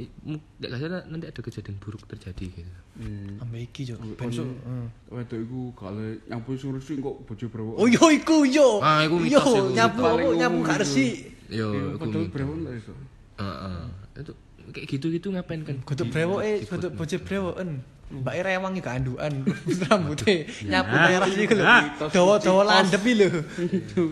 gak 0.60 0.70
salah 0.76 1.08
nanti 1.08 1.26
ada 1.32 1.40
kejadian 1.40 1.80
buruk 1.80 2.04
terjadi 2.10 2.46
gitu. 2.52 2.74
Hmm. 3.00 3.40
Ambek 3.40 3.72
iki 3.72 3.82
Juk. 3.88 4.02
Ben 4.20 4.32
so. 4.34 4.44
heeh. 4.44 4.86
Wedok 5.08 5.40
iku 5.40 5.60
gak 5.78 5.88
oleh 5.96 6.20
nyapu 6.28 6.60
sing 6.60 6.76
resik 6.76 7.00
kok 7.00 7.16
bojo 7.24 7.46
brewok. 7.48 7.76
Oh 7.80 7.88
yo 7.88 8.04
iku 8.12 8.44
yo. 8.44 8.84
Ah, 8.84 9.08
iku 9.08 9.24
Yo, 9.24 9.40
mitos 9.40 9.72
nyapu 9.72 10.02
apa 10.04 10.20
nyapu 10.36 10.58
umum 10.60 10.68
gak 10.68 10.78
itu. 10.78 10.84
resik. 10.84 11.16
Yo, 11.48 11.68
iku 11.96 12.06
lah 12.66 12.74
iso. 12.76 12.94
Heeh. 13.40 13.80
Itu 14.20 14.32
kayak 14.74 14.88
gitu-gitu 14.90 15.28
ngapain 15.32 15.62
kan? 15.64 15.78
Kudu 15.86 16.10
brewoke, 16.10 16.66
kudu 16.66 16.88
bojo 16.92 17.18
brewoken. 17.22 17.70
Mbak 18.06 18.34
rewangi 18.38 18.80
gak 18.80 18.96
andukan 19.02 19.34
rambutnya 19.82 20.34
nyapu 20.64 20.94
daerah 20.94 21.28
iki 21.28 21.54
lho. 21.54 21.66
Dawa-dawa 22.08 22.62
landhep 22.64 23.02
iki 23.02 23.16
lho. 23.18 23.30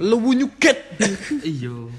Luwu 0.02 0.34
nyuget. 0.34 0.80
Iya. 1.46 1.94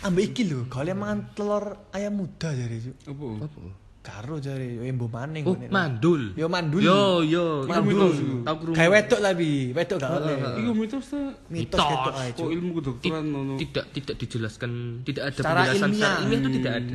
Ambek 0.00 0.24
iki 0.30 0.42
lho, 0.44 0.64
golek 0.66 0.92
mangan 0.92 1.32
telur 1.32 1.64
ayam 1.90 2.20
muda 2.20 2.52
jare 2.52 2.76
Juk. 2.76 2.96
Apa? 3.08 3.60
Karo 4.00 4.36
jare 4.36 4.64
yo 4.64 4.82
embo 4.84 5.08
maning. 5.08 5.44
Oh, 5.44 5.56
mandul. 5.68 6.32
Yo 6.32 6.48
mandul. 6.48 6.80
Yo, 6.80 7.20
yo. 7.20 7.64
Mandul. 7.64 8.12
Krungu. 8.44 8.72
Kayak 8.72 8.90
wedok 8.96 9.20
lah 9.20 9.32
bi, 9.32 9.50
wedok 9.72 9.96
gak 9.96 10.10
oleh. 10.10 10.36
Iku 10.56 10.70
mitos 10.72 11.04
ta? 11.04 11.20
Mitos 11.48 11.80
ae, 12.16 12.32
Kok 12.32 12.48
ilmu 12.48 12.70
kedokteran 12.80 13.24
ngono? 13.28 13.52
tidak 13.56 13.92
tidak 13.92 14.16
dijelaskan 14.16 14.70
tidak 15.04 15.22
ada 15.28 15.36
Secara 15.36 15.58
penjelasan 15.62 15.88
ilmiah. 15.88 16.00
secara 16.00 16.16
ilmiah 16.18 16.38
itu 16.38 16.50
tidak 16.54 16.72
ada 16.74 16.94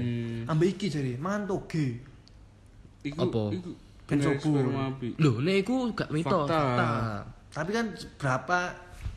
Ambek 0.50 0.68
iki 0.72 0.86
jare 0.90 1.14
mangan 1.18 1.42
toge. 1.46 1.88
Iku 3.04 3.18
Apa? 3.22 3.44
iku 3.54 3.70
Ben 4.06 4.20
subur. 4.20 4.62
sperma 4.62 4.82
api. 4.92 5.18
loh 5.18 5.36
nek 5.40 5.56
iku 5.60 5.76
gak 5.92 6.10
mitos 6.10 6.46
Fakta. 6.46 6.62
fakta. 6.62 6.90
Tapi 7.52 7.70
kan 7.72 7.86
berapa 8.16 8.58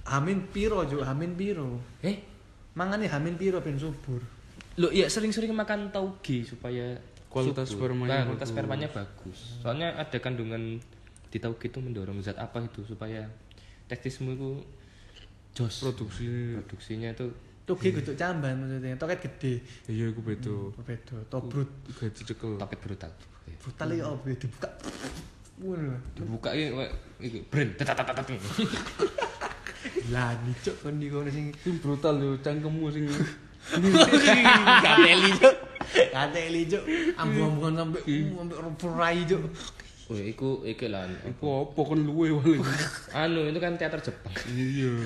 hamin 0.09 0.39
piro 0.49 0.81
Juk, 0.83 1.03
hamin 1.03 1.35
piro. 1.35 1.77
eh 2.01 2.17
Mangane 2.73 3.05
hamin 3.05 3.35
piro 3.35 3.59
ben 3.59 3.77
subur. 3.77 4.23
loh 4.75 4.89
ya 4.89 5.07
sering-sering 5.07 5.51
makan 5.51 5.91
tauge 5.91 6.47
supaya 6.47 6.95
Kualitas 7.29 7.69
subur. 7.69 7.93
spermanya 7.93 8.15
Nah, 8.15 8.25
kualitas 8.27 8.49
spermanya 8.49 8.89
bagus 8.89 9.59
soalnya 9.59 9.93
ada 9.93 10.17
kandungan 10.17 10.81
di 11.29 11.37
tauhid 11.37 11.69
itu 11.69 11.79
mendorong 11.79 12.17
zat 12.19 12.37
apa 12.37 12.63
itu 12.63 12.81
supaya 12.83 13.27
testismu 13.85 14.33
itu 14.33 14.51
jos 15.53 15.83
Produksi 15.83 16.55
produksinya 16.55 17.11
itu 17.11 17.29
Toge 17.69 17.93
kudu 17.93 18.17
camban 18.17 18.57
maksudnya, 18.57 18.97
toket 18.97 19.21
gede. 19.21 19.61
iya 19.93 20.09
iku 20.09 20.25
beto. 20.25 20.73
Apa 20.73 20.89
beda? 20.89 21.21
Tobrut. 21.29 21.69
Gaji 21.93 22.23
cekel. 22.25 22.57
toket 22.57 22.81
brutal 22.81 23.13
Brutal 23.57 23.89
ya 23.97 24.05
apa 24.09 24.25
ya 24.29 24.37
dibuka. 24.37 24.69
Ngono. 25.59 25.95
dibuka 26.15 26.49
ini 26.55 26.71
kayak 26.71 26.93
iki 27.19 27.39
brand 27.51 27.71
tetatatat 27.75 28.27
Lah 30.13 30.35
nicuk 30.43 30.77
kon 30.83 30.99
di 30.99 31.07
kono 31.11 31.31
sing 31.31 31.55
brutal 31.83 32.17
yo 32.19 32.39
cangkemmu 32.41 32.87
sing 32.91 33.05
kateli 34.85 35.31
cuk. 35.37 35.57
Kateli 36.15 36.63
cuk. 36.71 36.85
Ambu-ambuan 37.19 37.73
sampe 37.77 37.99
sampe 38.07 38.55
rupurai 38.57 39.23
cuk. 39.29 39.43
oh 40.09 40.17
iku 40.17 40.65
iki 40.65 40.89
lah 40.89 41.05
iku 41.29 41.69
apa 41.69 41.81
kon 41.85 42.01
luwe 42.01 42.33
paling. 42.41 42.65
anu 43.13 43.45
itu 43.45 43.61
kan 43.61 43.77
teater 43.77 44.01
Jepang 44.01 44.33
Iya. 44.57 45.05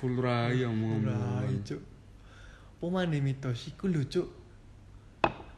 Full 0.00 0.16
raya 0.16 0.72
ngomong. 0.72 1.04
Rupurai 1.04 1.54
cuk. 1.60 1.82
Apa 2.80 2.86
maneh 2.88 3.20
mitos 3.20 3.68
iku 3.68 3.84
lho 3.92 4.00
cuk. 4.08 4.28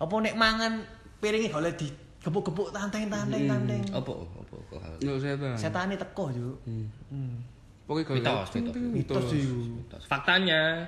Apa 0.03 0.15
nek 0.19 0.35
mangan 0.35 0.83
piringe 1.23 1.55
oleh 1.55 1.71
di 1.79 1.87
gepuk-gepuk 2.23 2.71
tanteng-tanteng 2.71 3.43
tanteng. 3.45 3.83
apa 3.91 4.11
apa 4.15 4.55
kok 4.65 4.79
hal 4.79 4.95
Enggak 4.97 5.19
setan. 5.21 5.55
Setane 5.55 5.95
teko 5.95 6.25
cuk. 6.31 6.57
Hmm. 6.65 7.35
Pokoknya 7.83 8.15
Mitos, 8.15 8.49
mitos. 8.55 8.75
Mitos 8.79 9.27
iku. 9.33 9.59
faktanya 10.03 10.87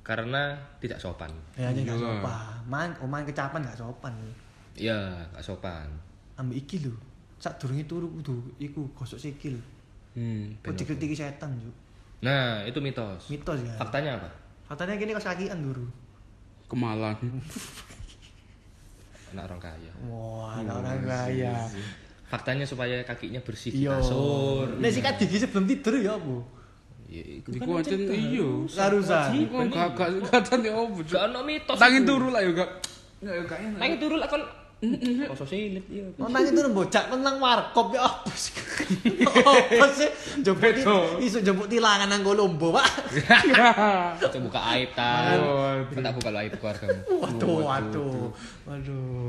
karena 0.00 0.52
tidak 0.76 0.96
sopan 0.96 1.32
Ya 1.54 1.66
aja 1.66 1.80
gak 1.80 1.96
Iyalah. 1.96 2.20
sopan. 2.20 2.54
Man, 2.66 2.90
oman 3.00 3.24
kecapan 3.24 3.60
gak 3.62 3.78
sopan. 3.78 4.12
iya 4.74 4.96
gak 5.30 5.40
sopan 5.42 5.88
Ambek 6.36 6.60
iki 6.60 6.76
lho. 6.80 6.92
Sak 7.36 7.56
durunge 7.56 7.84
turu 7.84 8.08
kudu 8.10 8.36
iku 8.58 8.84
gosok 8.92 9.16
sikil. 9.16 9.56
Hmm. 10.12 10.52
Kok 10.60 10.72
dikritiki 10.74 11.14
setan 11.14 11.56
juk. 11.56 11.72
nah 12.20 12.60
itu 12.62 12.76
mitos 12.78 13.32
Mitos 13.32 13.56
ya. 13.58 13.72
faktanya 13.76 14.20
apa 14.20 14.28
Katanya 14.68 14.94
gini 14.94 15.10
kos 15.10 15.24
kakian 15.24 15.56
dulu. 15.58 15.88
Kemalan. 16.68 17.16
anak 19.30 19.44
orang 19.46 19.60
kaya 19.60 19.92
Wah, 20.06 20.58
anak 20.58 20.74
orang 20.78 21.00
kaya. 21.02 21.54
faktanya 22.26 22.62
supaya 22.62 23.02
kakinya 23.02 23.40
bersih 23.40 23.70
di 23.70 23.84
kasur 23.84 24.78
Nek 24.78 24.90
sikat 24.90 25.18
gigi 25.18 25.42
sebelum 25.42 25.66
tidur 25.66 25.98
ya 25.98 26.14
apa? 26.14 26.36
Ya, 27.10 27.22
iku 27.42 27.48
Iku 27.50 27.70
ancen 27.74 28.06
iya. 28.06 28.46
Sarusan. 28.70 29.34
Gak 29.66 29.98
gak 29.98 30.08
gak 30.30 31.22
ono 31.26 31.42
mitos 31.42 31.74
Tangin 31.74 32.06
iku. 32.06 32.14
turu 32.14 32.30
lah 32.30 32.38
yo 32.38 32.54
gak. 32.54 32.70
Ya 33.18 33.34
yo 33.34 33.42
gak 33.50 33.58
enak. 33.58 33.78
Tangi 33.82 33.96
turu 33.98 34.14
lah 34.14 34.30
kon 34.30 34.42
Koso 35.28 35.44
silit 35.44 35.84
iya. 35.92 36.08
Oh, 36.16 36.24
nang 36.32 36.40
itu 36.40 36.56
bocak 36.72 37.12
menang 37.12 37.36
warkop 37.36 37.92
ya 37.92 38.00
apa 38.00 38.32
sih? 38.32 38.56
Apa 39.28 39.86
sih? 39.92 40.08
Ti- 40.40 41.20
iso 41.20 41.38
jemput 41.44 41.68
tilangan 41.68 42.08
nang 42.08 42.24
Kolombo, 42.24 42.72
Pak. 42.72 42.88
Coba 44.24 44.38
buka 44.40 44.60
aib 44.72 44.90
ta. 44.96 45.36
Kita 45.84 46.00
tak 46.00 46.14
buka 46.16 46.28
lo 46.32 46.38
aib 46.40 46.52
keluargamu. 46.56 47.00
Waduh, 47.12 47.56
waduh. 47.60 48.28
Waduh. 48.64 49.28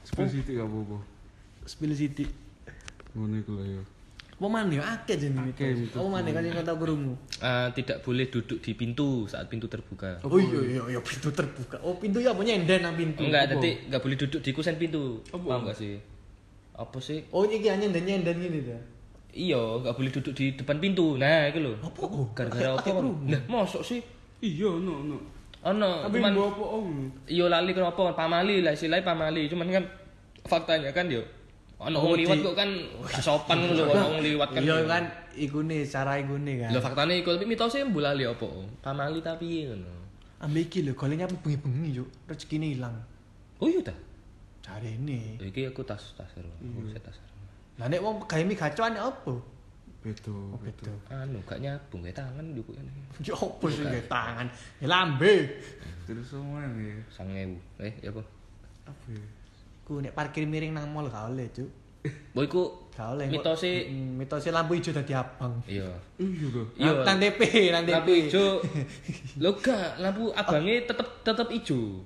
Spesifik 0.00 0.56
gak 0.56 0.68
apa-apa. 0.68 0.98
Spill 1.68 1.92
City. 1.92 2.24
Ngono 3.12 3.36
iku 3.44 3.60
lah 3.60 3.66
yo. 3.68 3.82
Apa 4.34 4.46
maneh 4.50 4.82
akeh 4.82 5.14
jenenge. 5.14 5.54
Apa 5.94 6.08
maneh 6.10 6.34
kan 6.34 6.42
sing 6.42 6.54
tau 6.66 6.74
krungu? 6.74 7.14
Eh, 7.38 7.68
tidak 7.78 8.02
boleh 8.02 8.26
duduk 8.26 8.58
di 8.58 8.72
pintu 8.74 9.30
saat 9.30 9.46
pintu 9.46 9.70
terbuka. 9.70 10.18
Oh 10.26 10.42
iya 10.42 10.60
iya 10.66 10.82
iya 10.90 11.00
pintu 11.00 11.30
terbuka. 11.30 11.78
Oh 11.86 11.94
pintu 11.94 12.18
ya 12.18 12.34
apa 12.34 12.42
nyenden 12.42 12.82
nang 12.82 12.98
pintu. 12.98 13.22
Enggak, 13.22 13.54
jadi 13.54 13.70
enggak 13.86 14.00
boleh 14.02 14.16
duduk 14.18 14.40
di 14.42 14.50
kusen 14.50 14.74
pintu. 14.74 15.22
Apa? 15.30 15.38
Paham 15.38 15.60
enggak 15.64 15.78
sih? 15.78 15.94
Apa 16.74 16.98
sih? 16.98 17.22
Oh 17.30 17.46
ini 17.46 17.62
iki 17.62 17.70
nyenden 17.70 18.02
nyenden 18.02 18.36
gini 18.42 18.58
ta. 18.66 18.78
Iya, 19.34 19.62
enggak 19.78 19.94
boleh 19.94 20.10
duduk 20.10 20.34
di 20.34 20.44
depan 20.58 20.76
pintu. 20.82 21.14
Nah, 21.14 21.46
itu 21.46 21.58
loh. 21.62 21.78
Apa 21.78 22.02
kok? 22.02 22.26
Gara-gara 22.34 22.70
apa? 22.74 22.90
Nah, 23.30 23.42
mosok 23.46 23.86
sih? 23.86 24.02
Iya, 24.42 24.70
no 24.82 25.06
no. 25.06 25.18
Ono, 25.64 26.04
Tapi 26.04 26.20
cuman 26.20 26.36
iya 27.24 27.48
lali 27.48 27.72
kenapa 27.72 28.12
pamali 28.12 28.60
lah 28.60 28.76
istilahnya 28.76 29.00
pamali 29.00 29.48
cuman 29.48 29.72
kan 29.72 29.84
faktanya 30.44 30.92
kan 30.92 31.08
yo 31.08 31.24
ono 31.76 31.96
Oh, 31.96 32.02
wong 32.06 32.16
liwat 32.16 32.36
di- 32.36 32.44
kok 32.44 32.54
kan 32.54 32.70
gak 33.04 33.20
sopan 33.20 33.56
ngono 33.58 33.72
lho 33.74 33.84
ono 33.88 34.04
wong 34.08 34.22
liwat 34.22 34.48
kan 34.50 34.60
Iya 34.60 34.76
kan 34.84 35.04
iku 35.34 35.58
nih 35.60 35.80
cara 35.84 36.12
iku 36.16 36.34
nih 36.36 36.54
kan. 36.58 36.70
lho 36.70 36.80
faktanya 36.80 37.14
iku 37.14 37.28
tapi 37.32 37.46
mitosnya 37.46 37.82
mbulali 37.82 38.24
apa 38.24 38.46
pamali 38.78 39.20
tapi 39.20 39.46
ngono 39.66 39.92
Ambil 40.36 40.62
iki 40.62 40.80
lho 40.80 40.92
golenya 40.92 41.24
apa 41.24 41.36
bengi-bengi 41.36 41.90
yo 41.92 42.04
rezekine 42.24 42.68
ilang. 42.70 42.94
oh 43.56 43.66
iya 43.66 43.80
ta 43.82 43.94
Cari 44.60 44.96
ini. 44.96 45.36
Ya, 45.36 45.44
iki 45.46 45.60
aku 45.66 45.82
tas 45.82 46.00
tas 46.14 46.24
karo 46.30 46.48
aku 46.48 46.88
tas 46.96 47.12
karo. 47.14 47.36
Lah 47.76 47.86
nek 47.86 48.00
wong 48.00 48.16
gawe 48.22 48.40
mie 48.40 48.54
gacoan 48.54 48.94
apa? 48.94 49.34
Beto. 50.00 50.32
Oh, 50.32 50.56
Beto. 50.56 50.88
anu 51.10 51.36
gak 51.42 51.58
nyabung 51.58 52.00
kayak 52.00 52.16
tangan 52.18 52.44
juga 52.50 52.72
kan 52.78 52.86
Ya 53.18 53.34
apa 53.34 53.64
sih 53.66 53.82
gawe 53.82 54.04
tangan? 54.06 54.46
Ya 54.78 54.86
lambe. 54.86 55.34
Terus 56.04 56.26
semua 56.26 56.64
ya. 56.64 56.96
sangewu 57.08 57.56
eh 57.78 57.92
ya 57.98 58.08
apa 58.08 58.22
Apa 58.86 59.04
ya? 59.10 59.24
Ku 59.84 60.00
nek 60.00 60.12
parkir 60.12 60.44
miring 60.44 60.72
nang 60.72 60.88
mall 60.88 61.06
gak 61.06 61.28
oleh, 61.28 61.48
Cuk. 61.50 61.68
boy 62.32 62.44
ku 62.44 62.68
Gak 62.90 63.10
oleh. 63.10 63.26
mitosnya 63.26 63.84
Hmm, 63.84 64.16
mitosnya 64.16 64.52
lampu 64.52 64.74
hijau 64.74 64.92
dadi 64.92 65.12
abang. 65.12 65.56
iya 65.66 65.88
Iya 66.16 66.46
tuh. 66.48 66.66
iya 66.74 66.92
Nang 67.02 67.16
TP, 67.18 67.40
nang 67.68 67.82
TP. 67.82 67.92
lampu 67.92 68.12
hijau 68.14 68.46
lo 69.42 69.50
gak 69.56 69.98
lampu 69.98 70.28
abangnya 70.30 70.84
tetep 70.84 71.08
tetep 71.22 71.48
hijau 71.50 72.04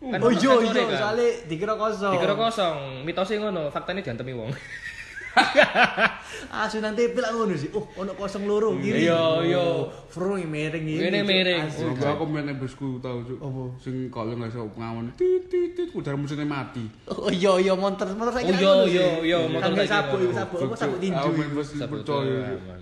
Kan 0.00 0.20
Oh 0.20 0.28
iya 0.28 0.52
iya, 0.60 0.84
soalnya 0.90 1.28
dikira 1.44 1.74
kosong. 1.74 2.12
dikira 2.12 2.34
kosong 2.34 2.76
mitosnya 3.02 3.36
ngono 3.38 3.68
faktanya 3.68 4.00
diantemi 4.00 4.32
wong 4.32 4.48
Asu 6.64 6.78
nang 6.78 6.94
TP 6.94 7.18
lah 7.18 7.34
ngono 7.34 7.54
sih. 7.58 7.70
Oh, 7.74 7.82
ono 7.98 8.14
kosong 8.14 8.46
loro 8.46 8.78
kiri. 8.78 9.10
Iya, 9.10 9.42
iya. 9.42 9.64
Fro 10.06 10.38
miring 10.38 10.86
ini. 10.86 11.22
Miring. 11.22 11.66
Asu. 11.66 11.90
Oh, 11.90 12.08
aku 12.14 12.24
main 12.30 12.54
bosku 12.54 13.02
tau 13.02 13.20
cuk. 13.26 13.38
Apa? 13.42 13.62
Sing 13.82 14.06
kalau 14.14 14.34
nggak 14.38 14.54
bisa 14.54 14.62
ngawan, 14.62 15.10
tit 15.18 15.50
tit 15.50 15.74
tit, 15.74 15.90
udah 15.90 16.14
mesinnya 16.14 16.46
mati. 16.46 16.86
Oh 17.10 17.30
iya 17.30 17.58
iya 17.58 17.74
motor 17.74 18.06
motor 18.14 18.30
saya 18.30 18.46
Oh, 18.54 18.86
iya, 18.86 19.06
iya, 19.22 19.38
saiki 19.50 19.90
sabuk 19.90 20.18
ngono. 20.18 20.24
iku 20.30 20.34
sabuk 20.34 20.58
apa 20.62 20.74
sabuk 20.78 20.98
tinju. 21.02 21.18
Aku 21.18 21.42
bos 21.50 21.68
percaya. 21.74 22.38
Cuk. 22.46 22.60
aman. 22.62 22.80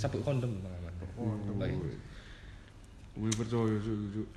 sabuk 0.00 0.20
kondom. 0.24 0.52
Baik. 1.60 1.76
Main 3.20 3.34
percaya 3.36 3.74
cuk 3.76 3.96
cuk. 4.16 4.28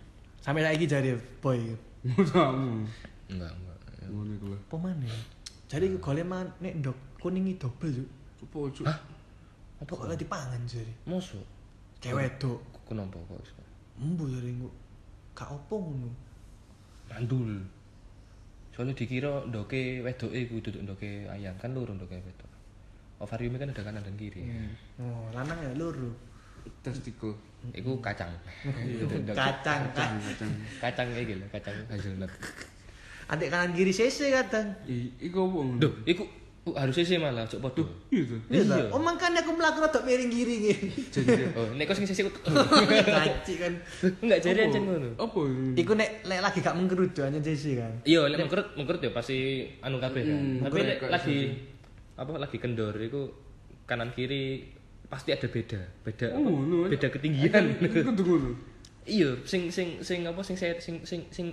Sampai 0.43 0.61
saiki 0.67 0.85
jare 0.85 1.15
boy. 1.39 1.59
Mudamu. 2.03 2.87
enggak 3.27 3.51
enggak 3.51 3.77
Ngono 4.07 4.31
iku 4.39 4.47
lah. 4.51 4.61
Jadi 5.67 5.83
iku 5.91 5.97
golek 5.99 6.25
nek 6.63 6.73
ndok 6.79 6.97
kuningi 7.19 7.59
double 7.59 7.91
yo. 7.91 8.05
Apa 8.43 8.57
cuk? 8.71 8.85
Apa 9.77 9.91
kok 9.93 10.07
lagi 10.07 10.23
dipangan 10.23 10.61
jare? 10.65 10.93
musuh 11.05 11.43
Cewek 12.01 12.37
wedok. 12.39 12.59
kenapa 12.87 13.17
kok 13.19 13.41
iso? 13.43 13.61
Embu 13.99 14.23
jare 14.31 14.47
engko. 14.47 14.69
Gak 15.35 15.49
opo 15.53 15.75
ngono. 15.83 16.09
mandul 17.07 17.63
soalnya 18.75 18.91
dikira 18.93 19.47
ndoke 19.47 20.03
wedoke 20.03 20.37
iku 20.37 20.59
duduk 20.59 20.83
ndoke 20.83 21.23
ayam 21.31 21.55
kan 21.55 21.71
loro 21.71 21.95
ndoke 21.95 22.19
wedok 22.19 22.51
ovariumnya 23.23 23.63
kan 23.63 23.71
ada 23.71 23.79
kanan 23.81 24.03
dan 24.03 24.13
kiri 24.19 24.43
Oh, 24.99 25.31
lanang 25.31 25.55
ya 25.63 25.71
loro. 25.79 26.11
Testikel. 26.83 27.31
iku 27.71 27.95
kacang 28.03 28.27
Kacang. 29.39 29.87
Kacang. 29.87 30.51
kacang 30.83 31.07
kayak 31.15 31.25
gitu 31.31 31.45
kacang 31.47 31.75
hazelnut 31.87 32.27
Adik 33.27 33.47
kanan 33.47 33.71
kiri 33.71 33.91
CC 33.91 34.31
kadang. 34.31 34.71
Iku 35.19 35.37
apa? 35.43 35.59
Duh, 35.77 35.93
iku 36.03 36.23
uh, 36.65 36.75
harusnya 36.75 37.03
sih 37.03 37.15
malah 37.15 37.43
cok 37.43 37.59
podo 37.59 37.83
Iya 38.07 38.23
tuh. 38.25 38.39
Iya. 38.47 38.63
Iya. 38.63 38.85
Oh 38.89 38.99
makanya 38.99 39.39
aku 39.39 39.51
mlaku 39.51 39.79
rada 39.79 39.99
miring 40.01 40.27
kiri 40.27 40.55
ngene. 40.63 40.87
oh 41.53 41.67
nek 41.73 41.85
kok 41.85 41.95
sing 41.95 42.03
sisi 42.03 42.23
Ngaci 42.23 43.53
kan. 43.61 43.73
enggak 44.19 44.39
jadi 44.39 44.59
aja 44.65 44.79
ngono 44.79 45.09
Apa? 45.15 45.39
Iku 45.73 45.91
nek 45.93 46.23
lek 46.23 46.39
lagi 46.39 46.59
gak 46.59 46.75
mengkerut 46.75 47.11
do 47.11 47.21
hanya 47.21 47.39
CC 47.39 47.75
kan. 47.75 47.91
iya 48.03 48.23
lek 48.25 48.39
mengkerut 48.39 48.67
mengkerut 48.75 49.01
ya 49.01 49.11
pasti 49.11 49.37
anu 49.79 49.97
kabeh 49.97 50.23
kan 50.23 50.35
Hmm, 50.37 50.59
tapi 50.63 50.77
kayak 50.79 50.99
lagi 51.07 51.37
apa 52.15 52.31
lagi 52.33 52.57
kendor 52.57 52.95
iku 52.97 53.29
kanan 53.83 54.09
kiri 54.09 54.67
pasti 55.05 55.31
ada 55.31 55.47
beda 55.47 55.79
beda 56.03 56.27
apa? 56.31 56.39
Oh, 56.41 56.51
ngono. 56.57 56.87
beda 56.87 57.07
ketinggian 57.07 57.63
iya 59.03 59.29
sing 59.43 59.67
sing 59.67 59.99
sing 59.99 60.23
apa 60.23 60.39
sing 60.41 60.55
sing 60.55 60.99
sing 60.99 61.21
sing 61.27 61.47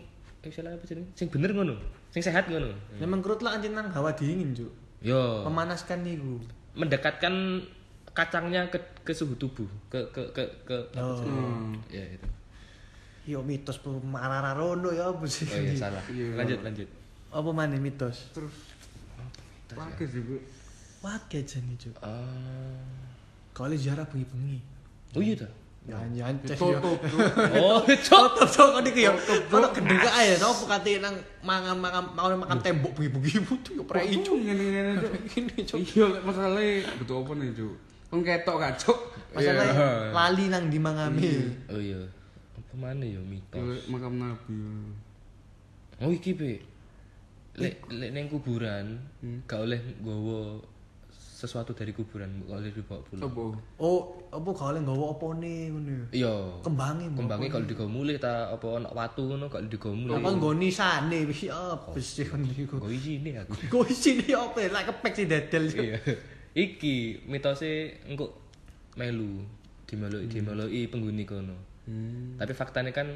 salah 0.50 0.70
apa 0.70 0.84
sih 0.84 0.98
sing 1.12 1.28
bener 1.28 1.50
ngono 1.50 1.78
sing 2.10 2.20
sehat 2.20 2.44
ngono 2.46 2.68
Nek 2.96 3.06
mengkerut 3.06 3.40
lah 3.40 3.56
anjing 3.56 3.72
nang 3.72 3.88
hawa 3.88 4.12
dingin, 4.12 4.52
Cuk. 4.52 4.72
yo 5.00 5.44
Memanaskan 5.44 6.02
niku. 6.02 6.40
mendekatkan 6.74 7.62
kacangnya 8.10 8.66
ke 8.66 8.76
ke 9.02 9.10
suhu 9.10 9.34
tubuh 9.34 9.66
ke 9.86 9.98
ke 10.10 10.22
ke 10.30 10.42
ke 10.62 10.76
Oh. 10.94 11.18
Hmm. 11.18 11.74
ya 11.88 12.02
itu 12.02 12.28
Yo 13.24 13.40
mitos 13.40 13.78
pe 13.78 13.88
marara 14.04 14.52
rondo 14.52 14.90
ya 14.90 15.08
apa 15.08 15.24
sih? 15.24 15.46
oh 15.46 15.56
iya 15.56 15.72
salah 15.72 16.04
Iya. 16.12 16.36
lanjut 16.36 16.60
lanjut 16.60 16.88
Apa 17.30 17.50
maneh 17.50 17.78
mitos? 17.78 18.30
Terus 18.30 18.54
pakai 19.66 20.06
sih 20.06 20.20
bu. 20.20 20.38
Wae 21.00 21.40
jane, 21.42 21.74
Cuk. 21.74 21.96
ah 22.00 22.78
Kali 23.50 23.74
ziarah 23.74 24.04
bengi-bengi. 24.04 24.58
oh 25.12 25.20
iya 25.20 25.34
ta 25.36 25.48
Nyanyian 25.85 26.33
cek 26.49 26.57
Tutup. 26.57 26.97
Oh, 27.61 27.85
cok. 27.85 28.26
Tutup 28.41 28.49
cok 28.49 28.69
kok. 28.88 29.17
Ono 29.53 29.69
gendeng 29.69 30.00
kae 30.00 30.33
ya 30.33 30.37
sapa 30.41 30.64
kate 30.81 30.97
nang 31.05 31.12
mangan-mangan 31.45 32.17
mangan 32.17 32.41
makan 32.41 32.59
tembok 32.64 32.97
bengi-bengi 32.97 33.45
putu 33.45 33.76
yo 33.76 33.85
prei 33.85 34.17
cuk. 34.17 34.33
Ngene-ngene, 34.33 34.97
Cuk. 34.97 35.12
Ini 35.37 35.57
cuk. 35.69 35.79
Iya, 35.85 36.05
lek 36.09 36.23
masalahnya 36.25 36.88
betul 36.97 37.21
apa 37.21 37.33
nih, 37.37 37.49
Cuk? 37.53 37.75
Kan 38.09 38.19
ketok 38.25 38.57
gak, 38.64 38.73
Cuk? 38.81 38.99
Masalah 39.37 39.67
Iya. 39.69 39.88
lali 40.14 40.45
nang 40.49 40.64
di 40.73 40.79
mangame. 40.81 41.31
Oh 41.69 41.76
iya. 41.76 42.00
Apa 42.57 42.75
mana 42.81 43.05
ya 43.05 43.21
mitos? 43.21 43.85
Makam 43.93 44.17
Nabi. 44.17 44.57
Oh 46.00 46.09
iki 46.09 46.33
pe. 46.33 46.64
Lek 47.61 47.85
lek 47.93 48.26
kuburan 48.33 49.05
gak 49.45 49.61
oleh 49.69 49.79
nggawa 50.00 50.64
sesuatu 51.35 51.75
dari 51.75 51.91
kuburan, 51.91 52.47
oleh 52.47 52.71
dibawa 52.71 53.03
pulang. 53.03 53.26
Apa? 53.26 53.43
Oh, 53.83 54.23
apa 54.31 54.50
oleh 54.71 54.81
nggawa 54.87 55.19
opone 55.19 55.75
ngono 55.75 55.91
ya. 55.91 56.07
Iya. 56.14 56.35
Kembange 56.62 57.11
mbok. 57.11 57.19
Kembangnya 57.26 57.49
kalau 57.50 57.67
digawa 57.67 57.91
mulih 57.91 58.14
ta 58.23 58.55
apa 58.55 58.67
ono 58.71 58.87
watu 58.95 59.23
ngono 59.26 59.50
kalau 59.50 59.67
digawa 59.67 59.95
mulih. 59.99 60.14
Apa 60.23 60.31
nggoni 60.31 60.69
sane 60.71 61.26
wis 61.26 61.50
apa 61.50 61.99
sih 61.99 62.31
kon 62.31 62.47
niku. 62.47 62.79
Kok 62.79 62.87
isine 62.87 63.43
aku. 63.43 63.53
Kok 63.67 63.85
isine 63.91 64.31
apa 64.31 64.59
lek 64.62 64.85
kepek 64.95 65.12
sih 65.19 65.26
dadel 65.26 65.64
cuk. 65.75 65.83
Iya. 65.83 65.99
Iki 66.55 67.26
mitose 67.26 67.99
engko 68.07 68.31
melu 68.95 69.43
dimeluki 69.91 70.31
dimeluki 70.31 70.87
penghuni 70.87 71.26
kono. 71.26 71.59
Hmm. 71.91 72.38
Tapi 72.38 72.55
faktanya 72.55 72.95
kan 72.95 73.11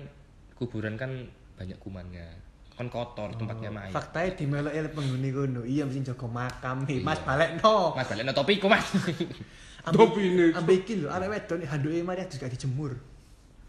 kuburan 0.59 0.99
kan 0.99 1.31
banyak 1.55 1.79
kumannya. 1.79 2.48
Kan 2.79 2.87
kotor 2.87 3.35
tempatnya 3.35 3.75
mayat. 3.75 3.91
Faktae 3.91 4.39
dimelok 4.39 4.71
elek 4.71 4.95
penghuni 4.95 5.35
kono. 5.35 5.67
Iya 5.67 5.83
mesti 5.83 6.15
jaga 6.15 6.27
makam. 6.31 6.87
Hei, 6.87 7.03
Mas 7.03 7.19
balekno. 7.27 7.99
Mas 7.99 8.07
balik 8.07 8.31
topiku, 8.31 8.71
Mas. 8.71 8.87
Topine, 9.93 10.53
Cuk. 10.53 10.59
Ambil 10.63 10.77
iki 10.79 10.95
lho, 11.01 11.09
arek 11.11 11.29
wedok 11.33 11.59
handuke 11.65 11.99
mari 12.05 12.23
gak 12.29 12.51
dijemur. 12.53 12.93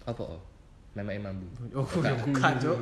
Apa? 0.06 0.22
oh? 0.22 0.42
Memek 0.94 1.18
mambu. 1.22 1.48
Oh, 1.74 1.88
ya 2.04 2.14
bukan, 2.22 2.54
Cuk. 2.60 2.80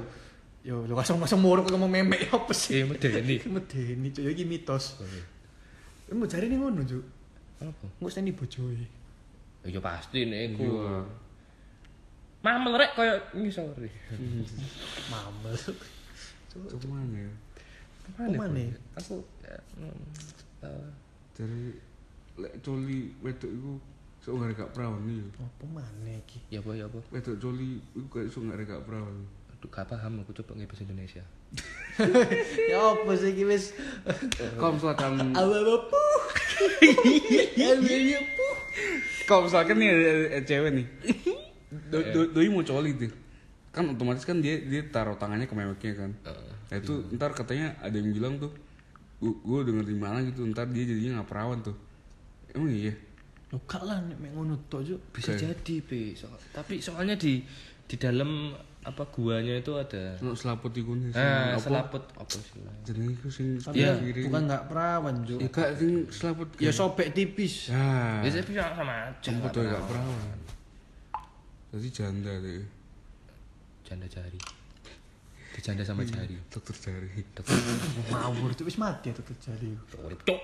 Yo, 0.68 0.84
lu 0.84 0.94
langsung 0.98 1.22
masuk 1.22 1.40
muruk 1.40 1.66
ngomong 1.72 1.88
memek 1.88 2.28
apa 2.34 2.52
sih? 2.52 2.82
Eh, 2.82 2.84
medeni. 2.84 3.40
Medeni, 3.56 4.08
Cuk. 4.12 4.24
Ya 4.26 4.32
iki 4.34 4.44
mitos. 4.44 5.00
Mau 6.12 6.28
cari 6.28 6.52
nih 6.52 6.58
ngono, 6.60 6.82
Cuk. 6.84 7.06
Apa? 7.64 7.86
Nggak 8.04 8.12
seni 8.12 8.32
bojoe. 8.34 8.86
Ya 9.68 9.80
pasti 9.84 10.28
nek 10.28 10.40
iku. 10.56 10.64
Iya. 10.64 10.98
Mamel 12.46 12.74
rek 12.80 12.92
koyo 12.96 13.16
ngisore. 13.36 13.90
Mamel. 15.12 15.56
Cuk 16.66 16.82
mana 16.90 17.18
ya? 17.18 17.34
Mana? 18.18 18.66
Aku 18.98 19.22
ya, 19.44 19.60
mm, 19.78 20.02
eh, 20.66 20.88
Dari 21.38 21.64
lek 22.38 22.54
coli 22.66 23.14
wedok 23.22 23.52
iku 23.52 23.74
sok 24.22 24.34
gak 24.42 24.58
gak 24.58 24.72
perawan 24.74 25.02
nih. 25.06 25.22
Apa 25.38 25.66
mana 25.70 26.12
iki? 26.18 26.40
ya 26.50 26.60
apa 26.62 26.72
ya 26.74 26.86
apa. 26.90 27.00
Wedok 27.14 27.38
coli 27.38 27.82
iku 27.94 28.08
kayak 28.10 28.30
sok 28.34 28.50
gak 28.50 28.66
gak 28.66 28.84
perawan. 28.86 29.18
Aduh, 29.54 29.70
gak 29.70 29.86
paham 29.90 30.22
aku 30.22 30.32
coba 30.42 30.58
ngebahas 30.58 30.82
Indonesia. 30.86 31.24
Ya 32.70 32.78
apa 32.78 33.10
sih 33.18 33.34
iki 33.34 33.42
wis 33.50 33.74
Kalau 34.60 34.78
misalkan 34.78 35.34
awal 35.34 35.66
apa? 35.66 35.82
Apa? 35.82 36.04
kalau 39.26 39.50
misalkan 39.50 39.76
nih 39.82 39.90
cewek 40.46 40.72
nih. 40.78 40.88
Do, 41.92 42.00
do, 42.00 42.20
doi 42.32 42.48
mau 42.48 42.64
coli 42.64 42.96
tuh. 42.96 43.12
Kan 43.76 43.92
otomatis 43.92 44.24
kan 44.24 44.40
dia 44.40 44.56
dia 44.64 44.88
taruh 44.88 45.20
tangannya 45.20 45.52
ke 45.52 45.56
memeknya 45.56 45.94
kan. 46.00 46.12
Nah 46.68 46.78
itu 46.78 46.94
ntar 47.14 47.32
katanya 47.32 47.72
ada 47.80 47.94
yang 47.94 48.12
bilang 48.12 48.36
tuh 48.38 48.52
gue 49.20 49.60
denger 49.64 49.86
di 49.86 49.98
mana 49.98 50.22
gitu 50.22 50.46
ntar 50.48 50.68
dia 50.68 50.84
jadinya 50.84 51.20
nggak 51.20 51.30
perawan 51.30 51.60
tuh 51.62 51.74
emang 52.52 52.70
iya 52.70 52.94
gak 53.48 53.80
lah 53.82 53.98
nek 54.04 54.20
mek 54.20 54.36
ngono 54.36 54.60
tok, 54.68 54.84
Cuk. 54.84 55.00
Bisa 55.16 55.32
Oke. 55.32 55.40
jadi, 55.40 55.76
Be. 55.80 56.12
So- 56.12 56.28
tapi 56.52 56.84
soalnya 56.84 57.16
di 57.16 57.40
di 57.88 57.96
dalam 57.96 58.52
apa 58.84 59.08
guanya 59.08 59.56
itu 59.56 59.72
ada 59.72 60.20
Ono 60.20 60.36
selaput 60.36 60.76
sing 61.12 61.24
ah, 61.24 61.56
apa 61.56 61.64
selaput 61.64 62.04
apa 62.12 62.28
sih? 62.28 62.60
jenenge 62.84 63.16
iku 63.16 63.28
sing 63.28 63.48
Tapi 63.56 63.80
ya, 63.80 63.96
bukan 64.28 64.42
gak 64.48 64.64
perawan, 64.68 65.16
Cuk. 65.24 65.40
ya 65.40 65.48
kak 65.48 65.70
sing 65.76 65.92
selaput 66.08 66.48
Ya 66.60 66.72
sobek 66.72 67.12
tipis. 67.12 67.72
ya 67.72 68.20
Ya 68.20 68.30
tapi 68.32 68.76
sama 68.76 68.94
aja. 69.08 69.28
nggak 69.32 69.52
tuh 69.56 69.64
perawan 69.88 70.38
jadi 71.68 71.88
janda 71.90 72.34
deh 72.44 72.64
Janda 73.84 74.08
jari. 74.08 74.40
Dijanda 75.58 75.82
sama 75.82 76.06
jari. 76.06 76.38
dokter 76.54 76.76
jari 76.78 77.10
Mawur, 78.14 78.54
Cuk. 78.58 78.70
Wis 78.70 78.78
mati 78.78 79.10
ya 79.10 79.18
tuh 79.18 79.26
terjadi. 79.26 79.74
Cok. 80.22 80.40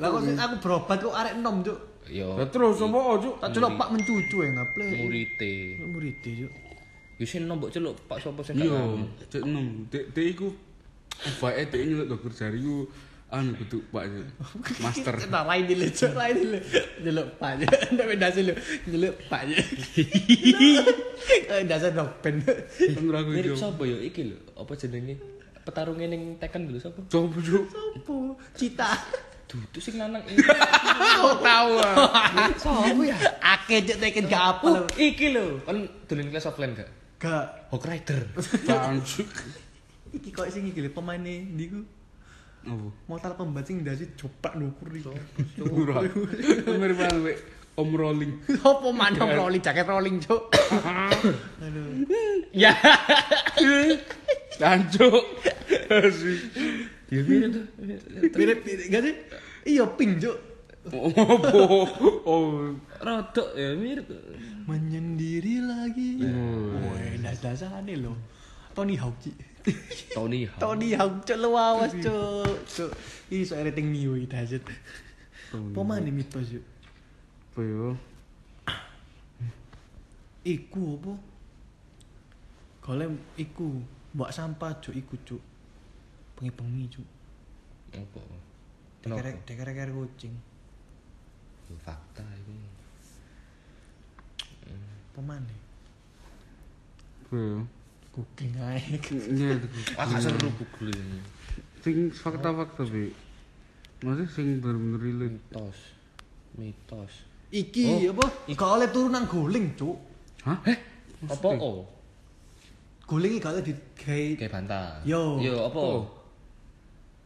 Lah 0.00 0.08
kok 0.08 0.20
aku 0.24 0.56
berobat 0.64 0.96
kok 0.98 1.12
arek 1.12 1.36
enom, 1.36 1.60
Cuk. 1.60 1.78
Yo 2.04 2.36
Lah 2.36 2.48
terus 2.48 2.80
apa 2.80 3.00
cuk 3.16 3.34
Tak 3.40 3.48
celok 3.52 3.72
Pak 3.76 3.88
mencucu 3.92 4.36
ya 4.40 4.50
ngaple. 4.52 4.84
murite. 5.04 5.54
Murid 5.84 6.16
Cuk. 6.20 6.52
Yo 7.14 7.24
sing 7.24 7.44
nombok 7.44 7.70
celuk 7.70 7.94
Pak 8.08 8.18
sapa 8.18 8.40
sing 8.40 8.56
iya 8.58 8.72
kenal. 8.72 9.04
cek 9.28 9.42
enam 9.44 9.66
dek 9.86 10.16
iku 10.16 10.48
bae 11.38 11.62
dek 11.62 11.78
nyeluk 11.78 12.08
dokter 12.10 12.32
jari 12.34 12.58
iku 12.58 12.90
anu 13.34 13.52
kudu 13.54 13.82
pak 13.90 14.06
master 14.78 15.14
Nah, 15.26 15.42
lain 15.44 15.64
dile, 15.64 15.90
Cuk. 15.90 16.14
Lain 16.14 16.34
dile. 16.34 16.58
Nyeluk 17.02 17.26
Pak. 17.36 17.52
Cuk. 17.60 17.70
Ndak 17.92 18.06
beda 18.06 18.26
sih 18.30 18.42
lu. 18.42 18.54
Nyeluk 18.86 19.14
Pak. 19.26 19.42
Cuk. 19.44 19.58
Eh, 21.24 21.64
dasar 21.64 21.88
dok 21.90 22.20
pen. 22.20 22.44
Mirip 23.26 23.56
sapa 23.56 23.80
yo 23.82 23.96
iki 23.96 24.28
lho, 24.28 24.36
apa 24.54 24.76
jenenge? 24.76 25.16
Petarungnya 25.64 26.04
ning 26.06 26.36
Tekken 26.36 26.68
dulu 26.68 26.76
sapa? 26.76 27.00
coba 27.04 27.38
cuk 27.40 27.64
Apa? 27.72 28.14
Cita. 28.52 28.90
Dudu 29.48 29.78
sing 29.80 29.96
lanang 29.96 30.20
iki. 30.28 30.44
tahu 31.40 31.70
ah 31.80 31.94
Sopo 32.54 33.00
ya? 33.02 33.16
Akeh 33.40 33.80
Cuk 33.82 33.96
teken 33.98 34.24
gak 34.26 34.44
apa 34.58 34.68
Oh, 34.68 34.84
iki 34.94 35.32
lho, 35.32 35.64
kan 35.64 35.80
dolen 36.04 36.28
kelas 36.28 36.44
offline 36.44 36.76
gak? 36.76 36.90
Gak. 37.16 37.72
Hawk 37.72 37.84
Rider. 37.88 38.20
Iki 40.12 40.28
kok 40.30 40.46
sing 40.48 40.68
iki 40.68 40.80
lho 40.80 40.90
pemaine 40.92 41.48
ndiku. 41.50 41.80
Apa? 42.64 42.88
Mortal 43.08 43.32
Kombat 43.36 43.68
sing 43.68 43.84
ndasi 43.84 44.08
copak 44.16 44.56
nukur 44.56 44.88
iki. 44.92 45.12
Mirip 46.74 46.96
banget 46.96 47.20
Wek. 47.20 47.38
Om 47.74 47.90
rolling. 47.90 48.32
Apa 48.62 48.88
mana 48.94 49.18
rolling 49.34 49.58
jaket 49.58 49.82
rolling, 49.90 50.22
Cuk. 50.22 50.46
Aduh. 51.58 52.06
Ya. 52.54 52.70
Tancuk. 54.54 55.42
Asli. 55.90 56.38
Ya 57.10 57.20
mirip 57.26 57.50
tuh. 57.50 57.66
Mirip 58.38 58.58
gak 58.62 59.02
sih? 59.02 59.14
Iya 59.66 59.90
pink, 59.98 60.22
Cuk. 60.22 60.38
Apa? 60.86 61.22
Oh. 62.30 62.78
Rodok 63.02 63.48
ya 63.58 63.74
mirip. 63.74 64.06
Menyendiri 64.70 65.58
lagi. 65.66 66.22
Woi, 66.24 67.18
das-dasane 67.26 67.98
lho. 67.98 68.14
Tony 68.70 68.94
Hawk. 68.94 69.18
Tony 70.12 70.44
Hawk. 70.44 70.60
Tony 70.60 70.92
Hawk, 70.92 71.24
Cuk 71.24 71.38
lewawas, 71.40 71.92
Cuk. 71.96 72.54
Cuk. 72.68 72.90
Iki 73.32 73.44
so 73.48 73.56
rating 73.56 73.88
Mio 73.88 74.12
iki 74.14 74.28
daset. 74.28 74.62
Pemane 75.50 76.12
mitos, 76.12 76.52
Cuk. 76.52 76.64
Apa 77.54 77.60
yo? 77.64 77.96
Iku 80.44 81.00
apa? 81.00 81.12
Golem 82.84 83.16
iku, 83.40 83.80
mbak 84.12 84.30
sampah 84.36 84.76
Cuk 84.84 84.92
iku, 84.92 85.16
Cuk. 85.24 85.42
Bengi-bengi, 86.36 86.84
Cuk. 86.92 87.08
Apa? 87.96 88.20
Kenapa? 89.00 89.24
Dekerek 89.24 89.36
dekerek 89.48 89.96
kucing. 89.96 90.34
Yo, 91.72 91.76
Fakta 91.80 92.24
itu. 92.36 92.52
Pemane? 95.16 95.56
Apa 97.24 97.36
yo? 97.40 97.64
Cooking 98.14 98.54
ae. 98.62 98.78
Iya. 99.10 99.58
Ah, 99.98 100.06
gak 100.06 100.22
seru 100.22 100.46
Google 100.54 100.94
ini. 100.94 101.18
Sing 101.82 102.14
fakta-fakta 102.14 102.86
be. 102.86 103.10
Maksudnya 104.06 104.26
sing 104.30 104.46
bener-bener 104.62 105.00
relate. 105.02 105.34
Mitos. 105.34 105.78
Mitos. 106.54 107.12
Iki 107.50 108.14
apa? 108.14 108.26
Gak 108.54 108.70
oleh 108.78 108.88
turun 108.94 109.18
nang 109.18 109.26
guling, 109.26 109.74
Cuk. 109.74 109.98
Hah? 110.46 110.62
Apa 111.26 111.48
oh? 111.58 111.82
Guling 113.10 113.42
iki 113.42 113.46
oleh 113.50 113.66
digawe 113.66 114.26
Kayak 114.38 114.52
bantal. 114.54 114.90
Yo. 115.02 115.42
Yo, 115.42 115.66
apa? 115.66 115.82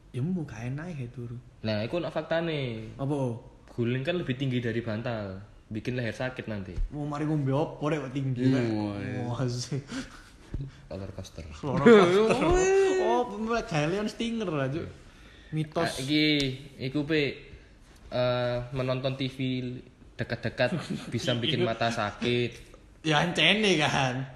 ya 0.09 0.25
mau 0.25 0.41
enak 0.41 0.87
ya 0.97 1.07
turu. 1.13 1.37
Nah, 1.63 1.85
itu 1.85 2.01
nak 2.01 2.17
fakta 2.17 2.41
nih. 2.41 2.97
Apa? 2.97 3.37
Guling 3.77 4.03
kan 4.03 4.17
lebih 4.17 4.35
tinggi 4.41 4.59
dari 4.59 4.81
bantal. 4.81 5.37
Bikin 5.69 6.01
leher 6.01 6.17
sakit 6.17 6.49
nanti. 6.49 6.73
Mau 6.89 7.05
mari 7.05 7.29
ngombe 7.29 7.53
apa 7.53 7.85
rek 7.93 7.99
kok 8.09 8.15
tinggi. 8.17 8.49
Oh. 8.49 8.97
Wah, 9.29 9.45
sih. 9.45 9.79
Roller 10.89 11.11
coaster. 11.17 11.45
Oh, 11.63 13.23
mulai 13.39 13.65
Galeon 13.65 14.09
Stinger. 14.09 14.49
Ah, 14.49 14.69
Mitos. 15.49 16.05
iki 16.05 16.55
iku 16.77 17.09
pe 17.09 17.41
eh, 18.13 18.57
menonton 18.77 19.17
TV 19.17 19.65
dekat-dekat 20.19 20.77
bisa 21.09 21.33
bikin 21.39 21.65
mata 21.65 21.89
sakit. 21.89 22.53
Ya 23.07 23.23
ancene 23.25 23.79
kan. 23.79 24.27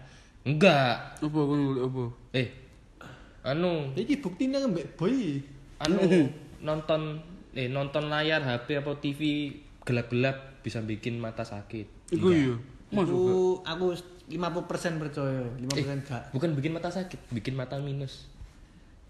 Enggak. 0.46 1.20
Nuluk 1.20 1.78
apa? 1.90 2.04
Eh. 2.38 2.48
Anu, 3.42 3.90
Iki 3.98 4.22
buktinya 4.22 4.62
ngembek 4.62 4.94
boy. 4.94 5.42
anu 5.82 5.98
nonton 6.66 7.18
eh 7.58 7.66
nonton 7.66 8.06
layar 8.06 8.38
HP 8.38 8.78
apa 8.78 8.94
TV 9.02 9.50
gelap-gelap 9.82 10.62
bisa 10.62 10.78
bikin 10.78 11.18
mata 11.18 11.42
sakit. 11.42 12.14
Iku 12.14 12.28
iya. 12.30 12.54
Aku 12.94 13.58
aku 13.66 13.86
50% 14.32 15.02
percaya, 15.02 15.44
50% 15.60 16.08
gak. 16.08 16.22
Bukan 16.32 16.56
bikin 16.56 16.72
mata 16.72 16.88
sakit, 16.88 17.28
bikin 17.32 17.52
mata 17.52 17.76
minus. 17.76 18.28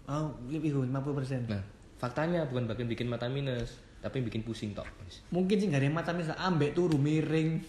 Oh, 0.07 0.35
iku 0.51 0.83
50%. 0.83 1.47
Nah, 1.47 1.63
faktanya 1.95 2.43
bukan 2.51 2.67
bagian 2.67 2.91
bikin 2.91 3.07
mata 3.07 3.31
minus, 3.31 3.79
tapi 4.03 4.19
bikin 4.19 4.43
pusing 4.43 4.75
tok. 4.75 4.87
Wis. 5.07 5.23
Mungkin 5.31 5.55
sih 5.55 5.71
gak 5.71 5.79
ada 5.79 5.87
yang 5.87 5.95
mata 5.95 6.11
misal 6.11 6.35
ambek 6.35 6.75
turu 6.75 6.99
miring 6.99 7.63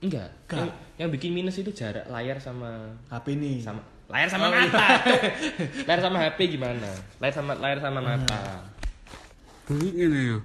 Enggak. 0.00 0.32
Yang, 0.48 0.72
yang 0.96 1.08
bikin 1.12 1.30
minus 1.36 1.60
itu 1.60 1.70
jarak 1.76 2.08
layar 2.08 2.40
sama 2.40 2.96
HP 3.12 3.36
ini. 3.36 3.60
sama 3.60 3.84
layar 4.08 4.28
sama 4.32 4.48
mata. 4.48 4.86
Cuk. 5.04 5.22
layar 5.86 6.00
sama 6.00 6.16
HP 6.24 6.38
gimana? 6.56 6.90
Layar 7.20 7.34
sama 7.36 7.52
layar 7.60 7.78
sama 7.84 8.00
mata. 8.00 8.64
Dulu 9.68 9.86
ngene 9.92 10.20
yo. 10.24 10.38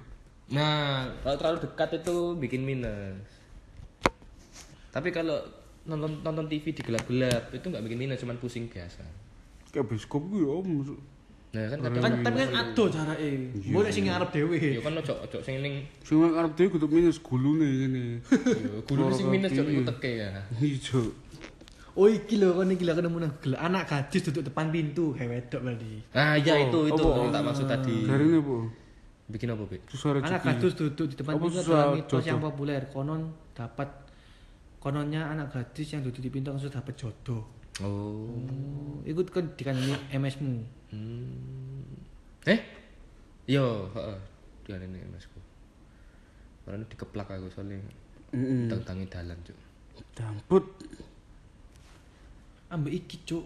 Nah, 0.52 1.08
kalau 1.24 1.36
terlalu 1.40 1.58
dekat 1.64 1.90
itu 2.04 2.16
bikin 2.36 2.62
minus. 2.68 3.24
Tapi 4.92 5.08
kalau 5.08 5.40
nonton 5.86 6.10
nonton 6.20 6.46
TV 6.46 6.70
di 6.70 6.82
gelap-gelap 6.82 7.50
itu 7.50 7.66
nggak 7.66 7.82
bikin 7.86 7.98
minus, 7.98 8.18
cuman 8.20 8.36
pusing 8.36 8.66
biasa. 8.66 9.02
Kayak 9.70 9.86
bioskop 9.86 10.22
ku 10.26 10.36
yo 10.36 10.60
maksud. 10.60 10.98
Nah, 11.54 11.72
kan 11.72 11.78
kadang 11.80 12.02
Kan 12.04 12.12
tapi 12.20 12.36
kan 12.42 12.50
ado 12.52 12.84
jarake. 12.90 13.28
Boleh 13.72 13.88
sing 13.88 14.04
ngarep 14.04 14.28
dhewe. 14.28 14.58
ya 14.60 14.80
kan 14.82 14.92
ojo 14.92 15.14
ojo 15.24 15.38
sing 15.40 15.62
ning 15.64 15.88
Sing 16.04 16.20
arep 16.20 16.52
dhewe 16.52 16.68
kudu 16.68 16.86
minus 16.90 17.16
gulune 17.16 17.64
ngene. 17.64 18.04
yo 18.60 18.84
guru 18.84 19.08
sing 19.14 19.32
minus 19.32 19.54
cok 19.56 19.64
iku 19.64 19.82
teke 19.96 20.10
ya. 20.20 20.30
Ijo. 20.60 21.00
Oh 21.96 22.12
iki 22.12 22.36
lho 22.36 22.52
kon 22.52 22.68
iki 22.68 22.84
lho 22.84 22.92
ketemu 22.92 23.18
nang 23.24 23.32
gel- 23.40 23.56
anak 23.56 23.88
gadis 23.88 24.20
duduk 24.28 24.52
depan 24.52 24.68
pintu, 24.68 25.16
he 25.16 25.24
wedok 25.24 25.64
berarti. 25.64 26.04
Nah, 26.12 26.36
ya 26.36 26.54
itu 26.60 26.78
itu 26.92 27.04
apa? 27.08 27.18
yang 27.24 27.32
tak 27.32 27.42
maksud 27.48 27.64
tadi. 27.64 27.96
Jarine 28.04 28.36
apa? 28.36 28.56
Bikin 29.26 29.48
apa? 29.48 29.62
Susah 29.88 30.08
Anak 30.20 30.40
gadis 30.44 30.72
duduk 30.76 31.06
di 31.08 31.16
depan 31.16 31.40
pintu 31.40 31.56
adalah 31.56 31.96
mitos 31.96 32.20
yang 32.20 32.36
populer. 32.36 32.84
Konon 32.92 33.32
dapat 33.56 33.88
kononnya 34.86 35.26
anak 35.26 35.50
gadis 35.50 35.98
yang 35.98 36.06
duduk 36.06 36.22
di 36.22 36.30
pintu 36.30 36.54
langsung 36.54 36.70
dapat 36.70 36.94
jodoh. 36.94 37.42
Oh. 37.82 38.30
Oh, 38.30 39.02
ikut 39.02 39.34
kan 39.34 39.50
dikandani 39.58 39.98
MS-mu. 40.14 40.62
Hmm. 40.94 41.82
Eh? 42.46 42.62
Yo, 43.50 43.90
heeh. 43.90 44.18
Dia 44.62 44.78
ini 44.78 45.02
masku. 45.10 45.42
Orang 46.70 46.86
dikeplak 46.86 47.34
aku 47.34 47.50
soalnya 47.50 47.82
Heeh. 48.30 48.70
tentangin 48.70 49.10
dalan, 49.10 49.38
Cuk. 49.42 49.58
Damput. 50.14 50.64
Ambek 52.70 52.94
iki, 52.94 53.26
Cuk. 53.26 53.42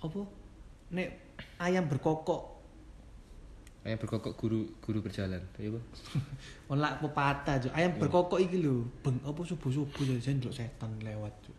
Apa? 0.00 0.24
Nek 0.96 1.08
ayam 1.60 1.92
berkokok 1.92 2.55
Kayak 3.86 4.02
berkokok 4.02 4.34
guru 4.34 4.66
guru 4.82 4.98
berjalan. 4.98 5.38
Iya, 5.54 5.70
Bang. 5.70 5.84
Olak 6.74 6.98
pepatah, 6.98 7.54
Cuk. 7.62 7.70
Ayam 7.70 7.94
berkokok 7.94 8.42
iki 8.42 8.58
lho. 8.58 8.82
Beng 8.98 9.22
apa 9.22 9.38
subuh-subuh 9.38 10.02
jadi 10.02 10.18
saya 10.18 10.34
ndelok 10.42 10.54
setan 10.58 10.90
lewat, 10.98 11.30
Cuk. 11.46 11.56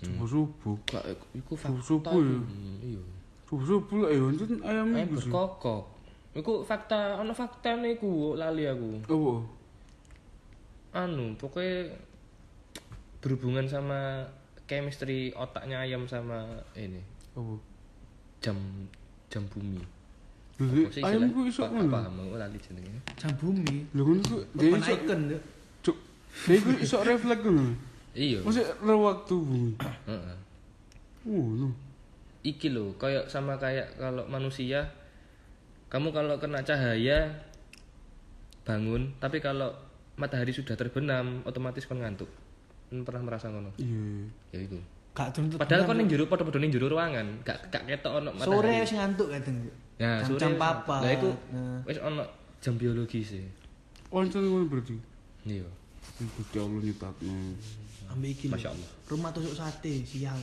Subuh 0.00 0.24
subuh. 0.24 0.74
Kak, 0.88 1.04
iku 1.36 1.52
fakta. 1.52 1.84
Subuh 1.84 2.16
ya? 2.16 2.40
Hmm, 2.40 2.76
Iya. 2.80 3.02
Subuh 3.44 3.66
subuh 3.68 3.96
lah 4.00 4.10
ya 4.12 4.24
ayam 4.64 4.96
Ayam 4.96 5.12
iku 5.12 5.14
sih. 5.20 5.28
berkokok. 5.28 5.82
Iku 6.32 6.52
fakta, 6.64 7.20
ono 7.20 7.36
fakta 7.36 7.76
niku 7.76 8.32
lali 8.32 8.64
aku. 8.64 9.04
Apa? 9.04 9.32
Anu, 11.04 11.36
pokoknya 11.36 11.92
berhubungan 13.20 13.68
sama 13.68 14.24
chemistry 14.64 15.32
otaknya 15.34 15.82
ayam 15.82 16.06
sama 16.06 16.44
ini 16.72 17.02
Apa? 17.34 17.54
jam 18.40 18.56
jam 19.28 19.42
bumi. 19.50 19.82
Lho, 20.58 20.66
Apa 20.66 20.90
sih 20.90 21.02
ayam 21.06 21.22
istilah- 21.22 21.30
ku 21.30 21.40
iso 21.46 21.62
ngono. 21.70 21.86
Paham, 21.86 22.14
aku 22.18 22.34
lali 22.34 22.58
jenenge. 22.58 22.98
Jam 23.14 23.30
bumi. 23.38 23.76
Lho 23.94 24.02
ngono 24.02 24.22
ku 24.26 24.36
dia 24.58 24.74
iso 24.74 24.90
icon, 24.92 25.20
Cuk. 25.30 25.42
cuk. 25.84 25.96
Dia 26.50 26.54
iku 26.58 26.70
iso 26.76 26.96
refleks 27.00 27.42
ngono. 27.46 27.64
Iya. 28.10 28.38
Masih 28.42 28.64
waktu 28.82 29.34
bumi. 29.38 29.72
Heeh. 29.78 30.36
Ngono. 31.22 31.68
Iki 32.42 32.74
loh, 32.74 32.90
kayak 32.98 33.30
sama 33.30 33.54
kayak 33.54 33.98
kalau 33.98 34.26
manusia 34.26 34.82
kamu 35.86 36.10
kalau 36.10 36.34
kena 36.36 36.58
cahaya 36.60 37.30
bangun, 38.66 39.14
tapi 39.18 39.38
kalau 39.38 39.70
matahari 40.14 40.50
sudah 40.50 40.74
terbenam 40.74 41.40
otomatis 41.46 41.86
kon 41.86 42.02
ngantuk. 42.02 42.28
Kan 42.90 43.06
pernah 43.06 43.22
merasa 43.22 43.46
ngono? 43.46 43.70
Iya. 43.78 44.26
Ya 44.50 44.58
itu. 44.66 44.78
Gak 45.14 45.30
tuntut. 45.34 45.58
Padahal 45.58 45.86
kon 45.86 45.96
ning 45.96 46.10
jero 46.10 46.26
padha-padha 46.26 46.58
ning 46.58 46.74
jero 46.74 46.90
ruangan, 46.90 47.46
gak 47.46 47.70
gak 47.70 47.86
ketok 47.86 48.18
ono 48.18 48.34
sore 48.36 48.74
matahari. 48.74 48.82
wis 48.82 48.92
ngantuk 48.92 49.28
kadang. 49.30 49.56
Nah, 49.98 50.22
sore 50.22 50.38
jam 50.38 50.52
wis- 50.52 50.60
papa. 50.60 50.96
Lah 51.00 51.10
iku 51.10 51.30
Nah. 51.50 51.78
wis 51.82 51.98
ono 51.98 52.22
jam 52.58 52.74
biologi 52.74 53.20
sih. 53.20 53.44
Oncen 54.08 54.42
ngono 54.42 54.66
berarti. 54.66 54.94
Iya. 55.44 55.66
Gusti 56.32 56.56
Allah 56.56 56.80
nyiptakno. 56.80 57.34
Ambek 58.08 58.30
iki. 58.32 58.46
Masya 58.48 58.70
Allah. 58.70 58.90
Rumah 59.06 59.30
tusuk 59.30 59.54
sate, 59.54 60.02
sial. 60.02 60.38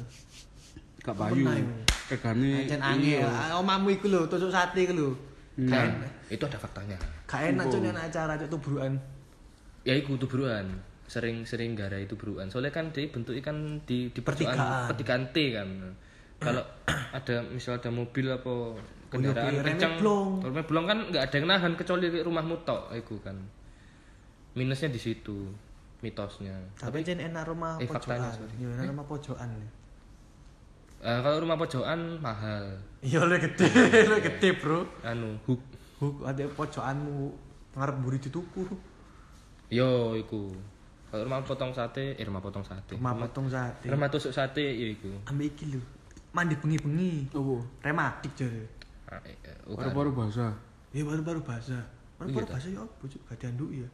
Gak 1.02 1.14
payu. 1.14 1.42
Pernah, 1.42 1.56
iku. 1.56 1.74
Regane 2.08 2.52
Ancen 2.62 2.82
angel. 2.82 3.26
Ah, 3.26 3.58
Omamu 3.58 3.90
iku 3.90 4.08
lho, 4.08 4.22
tusuk 4.26 4.50
sate 4.50 4.84
iku 4.84 4.94
lho. 4.94 5.10
Nah, 5.58 5.88
itu 6.28 6.44
ada 6.44 6.58
faktanya. 6.58 7.00
gak 7.26 7.42
enak 7.50 7.66
cuk 7.68 7.80
nek 7.82 8.06
acara 8.06 8.36
cuk 8.38 8.50
tubrukan. 8.52 8.94
Ya 9.82 9.94
iku 9.94 10.16
tubruan. 10.16 10.68
Sering-sering 11.06 11.74
gara 11.74 11.96
itu 11.96 12.14
beruan. 12.14 12.50
Soalnya 12.50 12.70
kan 12.70 12.90
dia 12.90 13.06
bentuk 13.08 13.34
ikan 13.36 13.78
di 13.84 14.10
di 14.10 14.20
Pertigaan. 14.20 14.58
pertigaan, 14.58 14.88
pertigaan 14.90 15.24
T 15.30 15.38
kan. 15.52 15.70
Kalau 16.38 16.64
ada 17.18 17.36
misal 17.46 17.78
ada 17.78 17.90
mobil 17.90 18.26
apa 18.28 18.74
kendaraan 19.16 19.52
iya, 19.52 19.62
remnya 19.64 19.72
kencang, 19.80 19.94
remnya 20.44 20.64
blong 20.68 20.86
kan 20.86 20.98
nggak 21.12 21.24
ada 21.24 21.36
yang 21.40 21.48
nahan 21.48 21.74
kecuali 21.80 22.06
rumahmu 22.12 22.56
tok, 22.68 22.92
iku 22.92 23.16
kan. 23.24 23.38
Minusnya 24.56 24.92
di 24.92 25.00
situ 25.00 25.52
mitosnya. 26.04 26.56
Tapi 26.78 27.02
jen 27.02 27.18
enak 27.18 27.44
rumah 27.50 27.80
Eh, 27.82 27.88
pojokan. 27.90 28.20
Iya, 28.60 28.68
enak 28.78 28.86
rumah 28.94 29.06
pojokan. 29.08 29.50
Eh, 31.06 31.20
kalau 31.22 31.38
rumah 31.42 31.58
pojokan 31.58 32.00
mahal. 32.22 32.66
Iya 33.02 33.26
lu 33.26 33.36
gede, 33.38 33.68
lu 34.10 34.18
gede, 34.22 34.50
Bro. 34.58 34.86
Anu 35.06 35.38
hook. 35.46 35.62
Huk 36.02 36.28
ada 36.28 36.44
pojokanmu 36.52 37.32
ngarep 37.76 37.96
mburi 38.00 38.20
dituku. 38.20 38.68
Yo 39.72 40.14
iku. 40.14 40.52
Kalau 41.10 41.32
rumah 41.32 41.40
potong 41.48 41.72
sate, 41.72 42.20
eh 42.20 42.26
rumah 42.28 42.44
potong 42.44 42.66
sate. 42.66 43.00
Rumah 43.00 43.14
potong 43.16 43.48
sate. 43.48 43.88
Rumah 43.88 44.08
tusuk 44.12 44.36
sate 44.36 44.66
ya 44.66 44.88
iku. 44.92 45.12
Ambek 45.32 45.56
iki 45.56 45.72
lho. 45.72 45.80
Mandi 46.36 46.60
bengi-bengi. 46.60 47.32
Apa? 47.32 47.56
Rematik 47.88 48.36
jare. 48.36 48.75
Eh, 49.06 49.36
eh, 49.46 49.58
bukan. 49.70 49.92
Paru-paru 49.92 50.12
basah. 50.14 50.54
Ya 50.96 51.04
baru-baru. 51.06 51.42
Baru-baru 51.44 52.46
Iya, 52.48 52.54
basah 52.56 52.70
ya 52.72 52.80
apa 52.82 53.04
cuk? 53.06 53.22
Gak 53.28 53.38
dianduk 53.44 53.72
ya. 53.76 53.90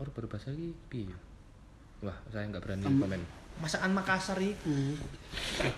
baru 0.00 0.10
baru 0.16 0.26
bahasa 0.32 0.50
lagi 0.50 0.72
piye 0.88 1.12
wah 2.00 2.16
saya 2.32 2.48
nggak 2.48 2.62
berani 2.64 2.84
komen 2.88 3.22
Masakan 3.60 3.92
Makassar 3.92 4.40
iku. 4.40 4.72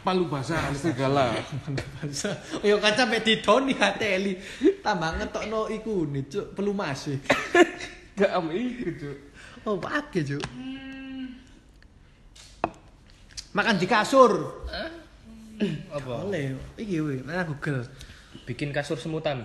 Palu 0.06 0.30
basah 0.30 0.70
segala. 0.70 1.34
Basah. 1.98 2.30
Ya 2.62 2.78
kaca 2.78 3.10
mek 3.10 3.26
didoni 3.26 3.74
hateli. 3.74 4.38
Tambah 4.86 5.18
ngetokno 5.18 5.66
iku 5.66 6.06
nih 6.06 6.30
cuk, 6.30 6.54
pelumas 6.54 7.10
e. 7.10 7.18
Gak 8.22 8.38
am 8.38 8.54
iku, 8.54 8.86
Cuk. 9.02 9.18
Oh, 9.66 9.82
pake 9.82 10.22
cuk. 10.22 10.38
Makan 13.50 13.82
di 13.82 13.86
kasur. 13.90 14.62
Apa 15.90 16.12
Boleh. 16.26 16.56
Iki 16.78 16.96
we, 17.02 17.14
mana 17.24 17.44
Google. 17.46 17.84
bikin 18.48 18.72
kasur 18.72 18.96
semutan 18.96 19.44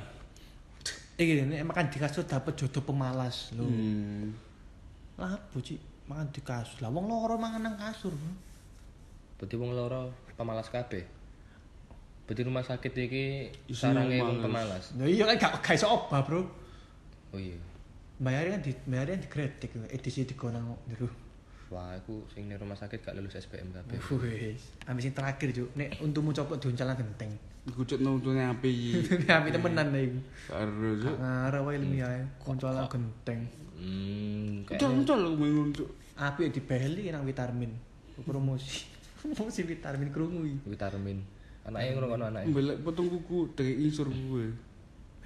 Iki 1.17 1.49
nek 1.49 1.65
makan 1.65 1.89
di 1.89 1.97
kasur 1.97 2.23
dapat 2.30 2.53
jodoh 2.53 2.86
pemalas 2.86 3.49
lho. 3.58 3.65
Hmm. 3.65 4.38
Lah 5.17 5.34
apa 5.34 5.58
Cik? 5.58 6.06
Makan 6.06 6.30
di 6.30 6.41
kasur. 6.45 6.77
Lah 6.86 6.93
wong 6.93 7.10
loro 7.10 7.41
mangan 7.41 7.65
nang 7.65 7.75
kasur. 7.75 8.13
Berarti 9.41 9.56
wong 9.58 9.73
loro 9.73 10.13
pemalas 10.38 10.69
kabeh 10.69 11.17
berarti 12.27 12.43
rumah 12.43 12.60
sakit 12.67 12.91
iki 12.91 13.25
Isinya 13.71 14.03
sarange 14.03 14.19
wong 14.19 14.43
pemalas. 14.43 14.91
Lah 14.99 15.08
iya 15.08 15.23
kan 15.23 15.36
gak 15.39 15.53
gak 15.63 15.75
iso 15.80 15.88
obah, 15.88 16.19
Bro. 16.27 16.43
oh 17.32 17.39
iya 17.39 17.56
Bayarnya 18.19 18.60
kan 18.60 18.62
di 18.67 18.71
bayarnya 18.84 19.17
di 19.23 19.30
kreatif 19.32 19.69
edisi 19.88 20.27
di 20.27 20.36
nang 20.51 20.75
jero. 20.91 21.08
Wah 21.67 21.91
aku 21.91 22.23
sing 22.32 22.47
rumah 22.49 22.73
sakit 22.73 23.03
gak 23.03 23.15
lulus 23.15 23.36
SPM 23.36 23.67
kabeh 23.69 23.99
Wis, 24.23 24.71
ambis 24.88 25.03
sing 25.03 25.15
terakhir 25.15 25.51
Cuk. 25.51 25.69
Nek 25.75 25.99
untumu 25.99 26.32
coplok 26.32 26.63
diuncal 26.63 26.88
nang 26.88 26.95
genteng. 26.95 27.32
Iku 27.67 27.84
cek 27.84 27.99
nuntune 27.99 28.39
api. 28.39 28.95
Api 29.27 29.49
temenan 29.51 29.91
iku. 29.91 30.19
Karo 30.47 30.89
Cuk. 30.95 31.15
Ngarep 31.19 31.62
wae 31.67 31.75
ilmiah 31.75 32.10
koncal 32.39 32.71
nang 32.71 32.88
genteng. 32.88 33.43
hmm 33.77 34.63
kayak 34.65 34.80
Uncul-uncul 34.80 35.17
aku 35.19 35.36
bingung, 35.36 35.69
Cuk. 35.75 35.89
Api 36.15 36.47
dibeli 36.49 37.12
nang 37.12 37.27
vitamin. 37.27 37.71
Promosi. 38.23 38.88
Promosi 39.19 39.62
vitamin 39.67 40.10
krungu 40.10 40.47
iki. 40.47 40.71
vitamin 40.71 41.19
anaknya 41.67 41.99
ngono 41.99 42.32
anaknya 42.32 42.47
Mbelek 42.47 42.77
potong 42.80 43.12
kuku 43.12 43.51
dari 43.51 43.75
insur 43.84 44.08
gue. 44.08 44.56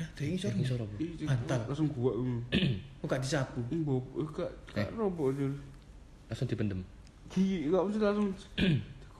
Eh, 0.01 0.33
iso. 0.33 0.49
ngisor 0.49 0.81
apa 0.81 0.97
Ih, 0.97 1.29
Bantal. 1.29 1.69
Langsung 1.69 1.85
gua. 1.93 2.17
Kok 2.49 3.05
gak 3.05 3.21
disapu? 3.21 3.61
Mbok 3.69 4.05
eh, 4.17 4.27
gak 4.33 4.51
Eh. 4.73 4.81
gak 4.81 4.97
robok 4.97 5.37
Cuk. 5.37 5.53
Langsung 6.31 6.47
dipendem 6.47 6.79
gak 7.31 7.83
mesti 7.85 7.99
langsung 7.99 8.29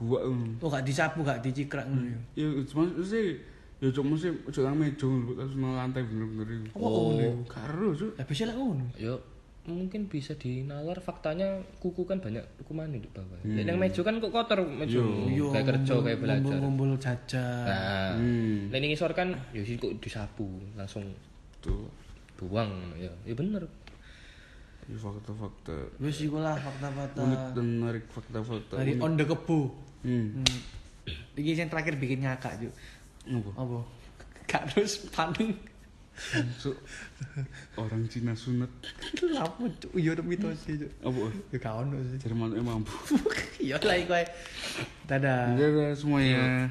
gua 0.02 0.20
ngono. 0.26 0.58
Oh 0.58 0.68
gak 0.68 0.82
disapu, 0.82 1.22
gak 1.22 1.40
dicikrak 1.40 1.86
ngono 1.86 2.10
ya. 2.10 2.20
Ya 2.34 2.48
cuma 2.66 2.88
sih 3.00 3.38
ya 3.78 3.88
cuma 3.90 4.14
sih 4.18 4.34
ojo 4.34 4.60
nang 4.62 4.76
meja 4.76 5.06
langsung 5.06 5.60
nang 5.62 5.74
lantai 5.78 6.02
bener-bener. 6.02 6.66
iku. 6.66 6.76
Oh. 6.76 7.14
Karo 7.46 7.94
Cuk. 7.94 8.18
Lah 8.18 8.26
bisa 8.26 8.48
lah 8.50 8.56
ngono. 8.56 8.88
yuk 8.98 9.20
mungkin 9.62 10.10
bisa 10.10 10.34
dinalar 10.34 10.98
faktanya 10.98 11.62
kuku 11.78 12.02
kan 12.02 12.18
banyak 12.18 12.42
kuman 12.66 12.90
di 12.90 13.06
bawah. 13.14 13.38
Hmm. 13.46 13.62
Yang 13.62 13.78
meja 13.78 14.00
kan 14.02 14.18
kok 14.18 14.34
kotor 14.34 14.58
meja. 14.66 14.98
Kayak 15.54 15.66
kerja 15.70 15.94
kayak 16.02 16.18
belajar. 16.18 16.42
Ngumpul-ngumpul 16.42 16.90
jajan. 16.98 17.62
Nah, 17.70 18.10
Hmm. 18.18 18.66
hmm. 18.66 18.74
ini 18.74 18.86
ngisor 18.90 19.14
kan 19.14 19.30
ya 19.54 19.62
sih 19.62 19.78
kok 19.78 19.94
disapu 20.02 20.50
langsung 20.74 21.06
Tuh. 21.62 21.86
buang 22.42 22.74
ya. 22.98 23.06
Ya 23.22 23.38
bener. 23.38 23.70
Ini 24.82 24.98
fakta-fakta 24.98 25.76
Wis 26.02 26.18
iku 26.26 26.42
lah 26.42 26.58
fakta-fakta. 26.58 27.22
unik 27.22 27.42
dan 27.54 27.66
menarik 27.78 28.04
fakta-fakta 28.10 28.82
Dari 28.82 28.98
on 28.98 29.14
the 29.14 29.22
kebo. 29.22 29.70
Hmm. 30.02 30.42
Hmm. 30.42 30.58
Iki 31.38 31.54
yang 31.54 31.70
terakhir 31.70 31.94
bikin 31.98 32.22
ngakak, 32.26 32.58
Juk. 32.62 32.74
Apa? 33.30 33.50
Apa? 33.58 33.78
Gak 34.50 34.62
terus 34.74 35.06
panen. 35.10 35.54
So, 36.60 36.76
orang 37.80 38.04
Cina 38.10 38.36
sunat 38.36 38.68
Lapo, 39.34 39.64
Cuk. 39.80 39.96
Iya 39.96 40.12
ada 40.18 40.22
mitos 40.26 40.60
sih, 40.66 40.76
Cuk. 40.76 40.92
apa? 41.00 41.22
Ya 41.54 41.56
gak 41.62 41.74
ono 41.86 41.96
sih. 42.04 42.18
Jerman 42.20 42.50
mampu. 42.60 42.92
Iya 43.62 43.78
lah 43.78 43.94
iku 43.94 44.12
ae. 44.18 44.26
Dadah. 45.06 45.54
Dadah 45.54 45.94
semuanya. 45.94 46.66